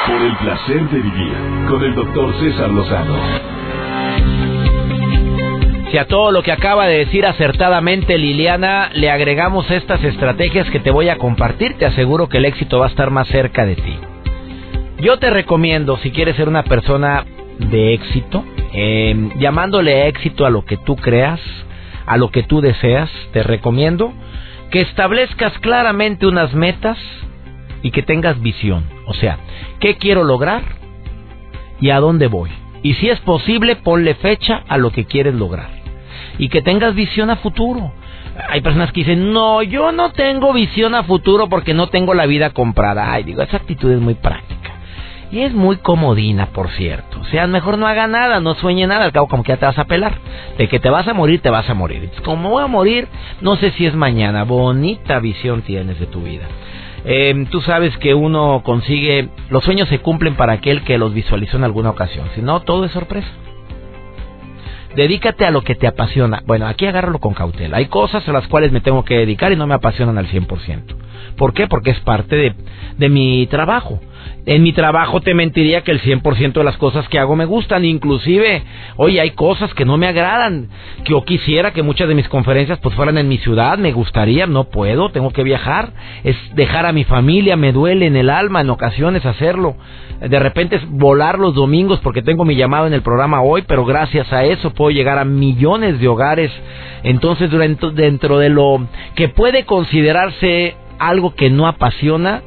Por 0.08 0.22
el 0.22 0.36
placer 0.38 0.90
de 0.90 1.00
vivir 1.02 1.34
con 1.70 1.84
el 1.84 1.96
doctor 1.96 2.34
César 2.40 2.70
Lozano. 2.70 3.57
Si 5.92 5.98
a 5.98 6.06
todo 6.06 6.32
lo 6.34 6.44
que 6.44 6.52
acaba 6.52 6.86
de 6.86 6.98
decir 6.98 7.26
acertadamente 7.26 8.18
Liliana 8.18 8.90
le 8.94 9.10
agregamos 9.10 9.72
estas 9.72 10.04
estrategias 10.04 10.70
que 10.70 10.82
te 10.82 10.92
voy 10.92 11.08
a 11.08 11.18
compartir, 11.18 11.78
te 11.78 11.86
aseguro 11.86 12.28
que 12.28 12.40
el 12.40 12.46
éxito 12.46 12.80
va 12.80 12.88
a 12.88 12.90
estar 12.90 13.10
más 13.10 13.30
cerca 13.30 13.66
de 13.66 13.76
ti. 13.76 13.98
Yo 15.00 15.18
te 15.18 15.30
recomiendo, 15.30 15.96
si 15.98 16.12
quieres 16.12 16.36
ser 16.36 16.50
una 16.50 16.64
persona 16.64 17.24
de 17.60 17.94
éxito, 17.94 18.44
eh, 18.74 19.30
llamándole 19.38 20.08
éxito 20.08 20.46
a 20.46 20.50
lo 20.50 20.66
que 20.66 20.76
tú 20.76 20.98
creas, 20.98 21.40
a 22.06 22.18
lo 22.18 22.32
que 22.32 22.44
tú 22.44 22.60
deseas, 22.60 23.10
te 23.32 23.44
recomiendo 23.44 24.12
que 24.72 24.82
establezcas 24.82 25.58
claramente 25.60 26.28
unas 26.28 26.54
metas 26.54 26.98
y 27.82 27.92
que 27.92 28.02
tengas 28.02 28.42
visión. 28.42 28.84
O 29.06 29.14
sea, 29.14 29.38
¿qué 29.80 29.96
quiero 29.96 30.26
lograr 30.26 30.64
y 31.80 31.92
a 31.92 32.02
dónde 32.02 32.28
voy? 32.28 32.50
Y 32.84 32.96
si 32.96 33.10
es 33.10 33.20
posible, 33.22 33.78
ponle 33.78 34.16
fecha 34.16 34.64
a 34.68 34.78
lo 34.78 34.92
que 34.92 35.06
quieres 35.06 35.34
lograr. 35.34 35.77
Y 36.38 36.50
que 36.50 36.62
tengas 36.62 36.96
visión 36.96 37.30
a 37.30 37.38
futuro. 37.38 37.92
Hay 38.50 38.62
personas 38.62 38.92
que 38.92 39.02
dicen, 39.02 39.32
no, 39.34 39.64
yo 39.64 39.92
no 39.92 40.12
tengo 40.12 40.54
visión 40.54 40.94
a 40.96 41.04
futuro 41.04 41.50
porque 41.50 41.74
no 41.74 41.88
tengo 41.88 42.14
la 42.14 42.26
vida 42.26 42.52
comprada. 42.52 43.12
Ay, 43.12 43.24
digo, 43.24 43.42
esa 43.42 43.58
actitud 43.58 43.92
es 43.92 44.00
muy 44.00 44.14
práctica. 44.14 44.72
Y 45.32 45.42
es 45.42 45.54
muy 45.54 45.78
comodina, 45.78 46.48
por 46.48 46.70
cierto. 46.70 47.20
O 47.20 47.26
sea, 47.26 47.48
mejor 47.48 47.78
no 47.78 47.88
haga 47.88 48.08
nada, 48.08 48.40
no 48.40 48.56
sueñe 48.56 48.88
nada, 48.88 49.06
al 49.06 49.12
cabo 49.12 49.28
como 49.28 49.44
que 49.44 49.52
ya 49.52 49.58
te 49.58 49.66
vas 49.66 49.78
a 49.78 49.86
pelar. 49.86 50.14
De 50.58 50.70
que 50.70 50.80
te 50.80 50.90
vas 50.90 51.08
a 51.08 51.14
morir, 51.14 51.42
te 51.42 51.50
vas 51.50 51.70
a 51.70 51.74
morir. 51.74 52.10
Como 52.24 52.50
voy 52.50 52.64
a 52.64 52.68
morir, 52.68 53.08
no 53.42 53.58
sé 53.58 53.72
si 53.72 53.86
es 53.86 53.94
mañana. 53.94 54.44
Bonita 54.44 55.20
visión 55.20 55.64
tienes 55.64 56.00
de 56.00 56.06
tu 56.06 56.22
vida. 56.22 56.46
Eh, 57.04 57.46
tú 57.52 57.62
sabes 57.62 57.96
que 57.98 58.14
uno 58.14 58.62
consigue, 58.64 59.30
los 59.50 59.64
sueños 59.64 59.90
se 59.90 60.00
cumplen 60.00 60.36
para 60.36 60.54
aquel 60.54 60.84
que 60.84 60.98
los 60.98 61.14
visualizó 61.14 61.58
en 61.58 61.64
alguna 61.64 61.90
ocasión. 61.90 62.28
Si 62.36 62.42
no, 62.42 62.62
todo 62.62 62.86
es 62.86 62.92
sorpresa. 62.92 63.28
Dedícate 64.98 65.46
a 65.46 65.52
lo 65.52 65.62
que 65.62 65.76
te 65.76 65.86
apasiona. 65.86 66.42
Bueno, 66.48 66.66
aquí 66.66 66.88
agárralo 66.88 67.20
con 67.20 67.36
cautela. 67.36 67.78
Hay 67.78 67.86
cosas 67.86 68.28
a 68.28 68.32
las 68.32 68.48
cuales 68.48 68.72
me 68.72 68.82
tengo 68.82 69.06
que 69.06 69.14
dedicar 69.14 69.52
y 69.52 69.56
no 69.56 69.68
me 69.68 69.76
apasionan 69.76 70.18
al 70.18 70.28
100%. 70.28 70.96
¿Por 71.38 71.54
qué? 71.54 71.68
Porque 71.68 71.92
es 71.92 72.00
parte 72.00 72.36
de, 72.36 72.56
de 72.98 73.08
mi 73.08 73.46
trabajo. 73.46 74.02
En 74.46 74.64
mi 74.64 74.72
trabajo 74.72 75.20
te 75.20 75.34
mentiría 75.34 75.82
que 75.82 75.92
el 75.92 76.02
100% 76.02 76.54
de 76.54 76.64
las 76.64 76.78
cosas 76.78 77.08
que 77.10 77.20
hago 77.20 77.36
me 77.36 77.46
gustan, 77.46 77.84
inclusive, 77.84 78.64
oye, 78.96 79.20
hay 79.20 79.32
cosas 79.32 79.74
que 79.74 79.84
no 79.84 79.98
me 79.98 80.08
agradan, 80.08 80.70
que 81.04 81.12
yo 81.12 81.26
quisiera 81.26 81.74
que 81.74 81.84
muchas 81.84 82.08
de 82.08 82.16
mis 82.16 82.30
conferencias 82.30 82.80
pues 82.80 82.96
fueran 82.96 83.18
en 83.18 83.28
mi 83.28 83.38
ciudad, 83.40 83.78
me 83.78 83.92
gustaría, 83.92 84.48
no 84.48 84.66
puedo, 84.66 85.10
tengo 85.10 85.32
que 85.32 85.44
viajar, 85.44 85.92
es 86.24 86.38
dejar 86.56 86.86
a 86.86 86.94
mi 86.94 87.04
familia, 87.04 87.58
me 87.58 87.74
duele 87.74 88.08
en 88.08 88.16
el 88.16 88.30
alma 88.30 88.62
en 88.62 88.70
ocasiones 88.70 89.26
hacerlo. 89.26 89.76
De 90.22 90.40
repente 90.40 90.78
es 90.78 90.90
volar 90.90 91.38
los 91.38 91.54
domingos 91.54 92.00
porque 92.00 92.22
tengo 92.22 92.46
mi 92.46 92.56
llamado 92.56 92.88
en 92.88 92.94
el 92.94 93.02
programa 93.02 93.42
hoy, 93.42 93.64
pero 93.68 93.86
gracias 93.86 94.32
a 94.34 94.46
eso 94.46 94.74
puedo 94.74 94.92
llegar 94.92 95.20
a 95.20 95.26
millones 95.26 96.00
de 96.00 96.08
hogares. 96.08 96.52
Entonces, 97.04 97.52
dentro 97.94 98.40
de 98.40 98.50
lo 98.50 98.88
que 99.16 99.30
puede 99.30 99.66
considerarse 99.66 100.76
algo 101.00 101.36
que 101.36 101.50
no 101.50 101.68
apasiona, 101.68 102.42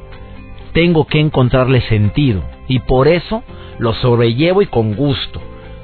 tengo 0.73 1.05
que 1.05 1.19
encontrarle 1.19 1.81
sentido 1.81 2.43
y 2.67 2.79
por 2.79 3.07
eso 3.07 3.43
lo 3.79 3.93
sobrellevo 3.93 4.61
y 4.61 4.67
con 4.67 4.95
gusto. 4.95 5.41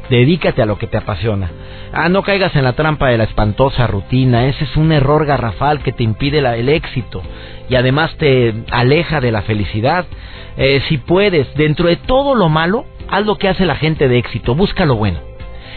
Dedícate 0.09 0.61
a 0.61 0.65
lo 0.65 0.77
que 0.77 0.87
te 0.87 0.97
apasiona. 0.97 1.51
Ah, 1.91 2.07
no 2.09 2.23
caigas 2.23 2.55
en 2.55 2.63
la 2.63 2.73
trampa 2.73 3.09
de 3.09 3.17
la 3.17 3.25
espantosa 3.25 3.87
rutina. 3.87 4.47
Ese 4.47 4.63
es 4.63 4.77
un 4.77 4.91
error 4.91 5.25
garrafal 5.25 5.81
que 5.83 5.91
te 5.91 6.03
impide 6.03 6.39
el 6.39 6.69
éxito 6.69 7.21
y 7.69 7.75
además 7.75 8.15
te 8.17 8.53
aleja 8.71 9.19
de 9.19 9.31
la 9.31 9.41
felicidad. 9.41 10.05
Eh, 10.55 10.81
si 10.87 10.97
puedes, 10.97 11.53
dentro 11.55 11.89
de 11.89 11.97
todo 11.97 12.35
lo 12.35 12.47
malo, 12.47 12.85
haz 13.09 13.25
lo 13.25 13.37
que 13.37 13.49
hace 13.49 13.65
la 13.65 13.75
gente 13.75 14.07
de 14.07 14.17
éxito. 14.17 14.55
Busca 14.55 14.85
lo 14.85 14.95
bueno. 14.95 15.19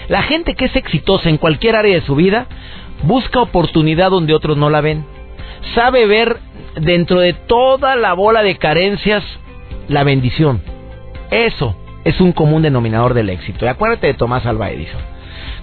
La 0.09 0.23
gente 0.23 0.55
que 0.55 0.67
es 0.67 0.77
exitosa 0.77 1.29
en 1.29 1.37
cualquier 1.37 1.77
área 1.77 1.95
de 1.95 2.07
su 2.07 2.15
vida 2.15 2.47
busca 3.03 3.41
oportunidad 3.41 4.11
donde 4.11 4.35
otros 4.35 4.57
no 4.57 4.71
la 4.71 4.81
ven. 4.81 5.05
Sabe 5.75 6.07
ver 6.07 6.39
dentro 6.77 7.21
de 7.21 7.33
toda 7.33 7.97
la 7.97 8.15
bola 8.15 8.43
de 8.43 8.57
carencias 8.57 9.23
la 9.89 10.05
bendición. 10.05 10.63
Eso 11.31 11.77
es 12.05 12.21
un 12.21 12.33
común 12.33 12.63
denominador 12.63 13.15
del 13.15 13.31
éxito. 13.31 13.65
Y 13.65 13.69
acuérdate 13.69 14.07
de 14.09 14.15
Tomás 14.15 14.47
Alva 14.47 14.71
Edison. 14.71 15.01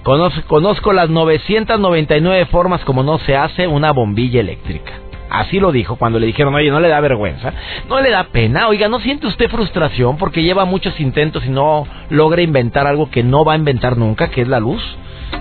Conozco, 0.02 0.40
conozco 0.46 0.92
las 0.92 1.10
999 1.10 2.46
formas 2.46 2.82
como 2.84 3.02
no 3.02 3.18
se 3.18 3.36
hace 3.36 3.66
una 3.66 3.92
bombilla 3.92 4.40
eléctrica. 4.40 4.92
Así 5.30 5.60
lo 5.60 5.72
dijo 5.72 5.96
cuando 5.96 6.18
le 6.18 6.26
dijeron, 6.26 6.54
oye, 6.54 6.70
no 6.70 6.80
le 6.80 6.88
da 6.88 7.00
vergüenza, 7.00 7.52
no 7.88 8.00
le 8.00 8.10
da 8.10 8.24
pena, 8.24 8.68
oiga, 8.68 8.88
¿no 8.88 8.98
siente 9.00 9.26
usted 9.26 9.50
frustración 9.50 10.16
porque 10.16 10.42
lleva 10.42 10.64
muchos 10.64 10.98
intentos 11.00 11.44
y 11.44 11.50
no 11.50 11.86
logra 12.08 12.40
inventar 12.40 12.86
algo 12.86 13.10
que 13.10 13.22
no 13.22 13.44
va 13.44 13.52
a 13.52 13.56
inventar 13.56 13.98
nunca, 13.98 14.30
que 14.30 14.40
es 14.40 14.48
la 14.48 14.60
luz? 14.60 14.82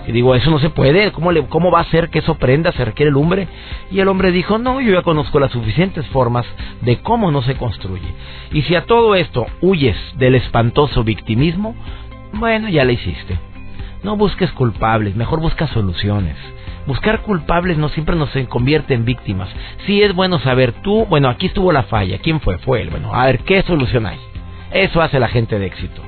Y 0.07 0.11
digo, 0.11 0.35
eso 0.35 0.49
no 0.49 0.59
se 0.59 0.69
puede, 0.69 1.11
¿cómo, 1.11 1.31
¿cómo 1.49 1.71
va 1.71 1.81
a 1.81 1.91
ser 1.91 2.09
que 2.09 2.19
eso 2.19 2.35
prenda? 2.35 2.71
¿Se 2.71 2.85
requiere 2.85 3.11
lumbre? 3.11 3.47
Y 3.91 3.99
el 3.99 4.07
hombre 4.07 4.31
dijo, 4.31 4.57
no, 4.57 4.79
yo 4.79 4.93
ya 4.93 5.01
conozco 5.01 5.39
las 5.39 5.51
suficientes 5.51 6.05
formas 6.07 6.45
de 6.81 6.97
cómo 6.99 7.31
no 7.31 7.41
se 7.41 7.55
construye. 7.55 8.07
Y 8.51 8.61
si 8.63 8.75
a 8.75 8.85
todo 8.85 9.15
esto 9.15 9.45
huyes 9.61 9.97
del 10.17 10.35
espantoso 10.35 11.03
victimismo, 11.03 11.75
bueno, 12.33 12.69
ya 12.69 12.85
lo 12.85 12.91
hiciste. 12.91 13.37
No 14.03 14.15
busques 14.15 14.51
culpables, 14.51 15.15
mejor 15.15 15.41
busca 15.41 15.67
soluciones. 15.67 16.37
Buscar 16.85 17.21
culpables 17.21 17.77
no 17.77 17.89
siempre 17.89 18.15
nos 18.15 18.29
convierte 18.47 18.93
en 18.93 19.03
víctimas. 19.03 19.49
Sí 19.85 20.01
es 20.01 20.15
bueno 20.15 20.39
saber 20.39 20.71
tú, 20.83 21.05
bueno, 21.05 21.27
aquí 21.27 21.47
estuvo 21.47 21.73
la 21.73 21.83
falla, 21.83 22.19
¿quién 22.19 22.39
fue? 22.39 22.57
Fue 22.59 22.81
él. 22.81 22.89
Bueno, 22.89 23.13
a 23.13 23.25
ver, 23.25 23.39
¿qué 23.39 23.61
solución 23.63 24.05
hay? 24.05 24.17
Eso 24.71 25.01
hace 25.01 25.19
la 25.19 25.27
gente 25.27 25.59
de 25.59 25.65
éxito. 25.65 26.01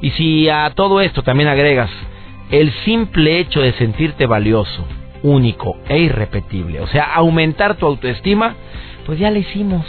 Y 0.00 0.10
si 0.10 0.48
a 0.48 0.70
todo 0.70 1.00
esto 1.00 1.22
también 1.22 1.48
agregas 1.48 1.90
el 2.52 2.70
simple 2.84 3.40
hecho 3.40 3.60
de 3.62 3.72
sentirte 3.72 4.26
valioso, 4.26 4.86
único 5.22 5.78
e 5.88 5.98
irrepetible, 5.98 6.80
o 6.80 6.86
sea, 6.86 7.04
aumentar 7.14 7.76
tu 7.76 7.86
autoestima, 7.86 8.54
pues 9.06 9.18
ya 9.18 9.30
lo 9.30 9.38
hicimos. 9.38 9.84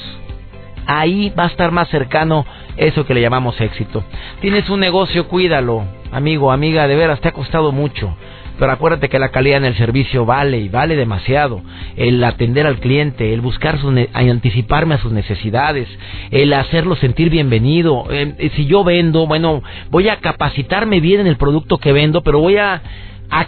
ahí 0.85 1.31
va 1.37 1.43
a 1.43 1.47
estar 1.47 1.71
más 1.71 1.87
cercano 1.89 2.45
eso 2.75 3.05
que 3.05 3.13
le 3.13 3.21
llamamos 3.21 3.59
éxito. 3.61 4.03
Tienes 4.41 4.69
un 4.69 4.79
negocio, 4.79 5.27
cuídalo, 5.27 5.85
amigo, 6.11 6.51
amiga, 6.51 6.87
de 6.87 6.95
veras, 6.95 7.21
te 7.21 7.29
ha 7.29 7.31
costado 7.31 7.71
mucho. 7.71 8.15
Pero 8.63 8.71
acuérdate 8.71 9.09
que 9.09 9.19
la 9.19 9.27
calidad 9.27 9.57
en 9.57 9.65
el 9.65 9.75
servicio 9.75 10.25
vale 10.25 10.57
y 10.57 10.69
vale 10.69 10.95
demasiado. 10.95 11.61
El 11.97 12.23
atender 12.23 12.65
al 12.65 12.79
cliente, 12.79 13.33
el 13.33 13.41
buscar 13.41 13.77
su 13.77 13.89
anticiparme 14.13 14.95
a 14.95 14.99
sus 14.99 15.11
necesidades, 15.11 15.89
el 16.31 16.53
hacerlo 16.53 16.95
sentir 16.95 17.29
bienvenido. 17.29 18.05
Eh, 18.09 18.51
si 18.55 18.65
yo 18.65 18.85
vendo, 18.85 19.27
bueno, 19.27 19.61
voy 19.91 20.07
a 20.07 20.21
capacitarme 20.21 21.01
bien 21.01 21.19
en 21.19 21.27
el 21.27 21.35
producto 21.35 21.77
que 21.77 21.91
vendo, 21.91 22.23
pero 22.23 22.39
voy 22.39 22.55
a 22.55 22.81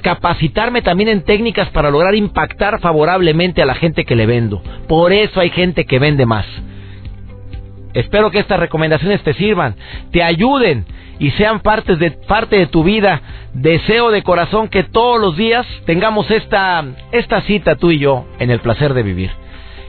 capacitarme 0.01 0.81
también 0.81 1.07
en 1.07 1.23
técnicas 1.23 1.69
para 1.69 1.91
lograr 1.91 2.13
impactar 2.13 2.81
favorablemente 2.81 3.61
a 3.61 3.65
la 3.65 3.75
gente 3.75 4.03
que 4.03 4.17
le 4.17 4.25
vendo. 4.25 4.61
Por 4.89 5.13
eso 5.13 5.39
hay 5.39 5.49
gente 5.51 5.85
que 5.85 5.97
vende 5.97 6.25
más. 6.25 6.45
Espero 7.93 8.31
que 8.31 8.39
estas 8.39 8.59
recomendaciones 8.59 9.23
te 9.23 9.33
sirvan, 9.33 9.77
te 10.11 10.21
ayuden 10.21 10.85
y 11.19 11.31
sean 11.31 11.59
parte 11.59 11.95
de, 11.95 12.11
parte 12.11 12.57
de 12.57 12.67
tu 12.67 12.83
vida. 12.83 13.21
Deseo 13.53 14.11
de 14.11 14.23
corazón 14.23 14.67
que 14.67 14.83
todos 14.83 15.19
los 15.19 15.37
días 15.37 15.65
tengamos 15.85 16.29
esta, 16.31 16.83
esta 17.11 17.41
cita 17.41 17.75
tú 17.75 17.91
y 17.91 17.99
yo 17.99 18.25
en 18.39 18.51
el 18.51 18.59
placer 18.59 18.93
de 18.93 19.03
vivir. 19.03 19.31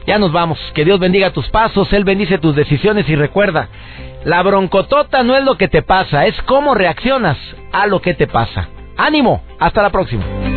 Ya 0.05 0.17
nos 0.17 0.31
vamos. 0.31 0.57
Que 0.73 0.85
Dios 0.85 0.99
bendiga 0.99 1.33
tus 1.33 1.49
pasos, 1.49 1.91
Él 1.91 2.05
bendice 2.05 2.37
tus 2.37 2.55
decisiones 2.55 3.09
y 3.09 3.15
recuerda, 3.15 3.67
la 4.23 4.41
broncotota 4.41 5.23
no 5.23 5.35
es 5.35 5.43
lo 5.43 5.57
que 5.57 5.67
te 5.67 5.81
pasa, 5.81 6.25
es 6.25 6.41
cómo 6.43 6.73
reaccionas 6.73 7.37
a 7.73 7.87
lo 7.87 8.01
que 8.01 8.13
te 8.13 8.27
pasa. 8.27 8.69
Ánimo, 8.97 9.43
hasta 9.59 9.81
la 9.81 9.89
próxima. 9.89 10.56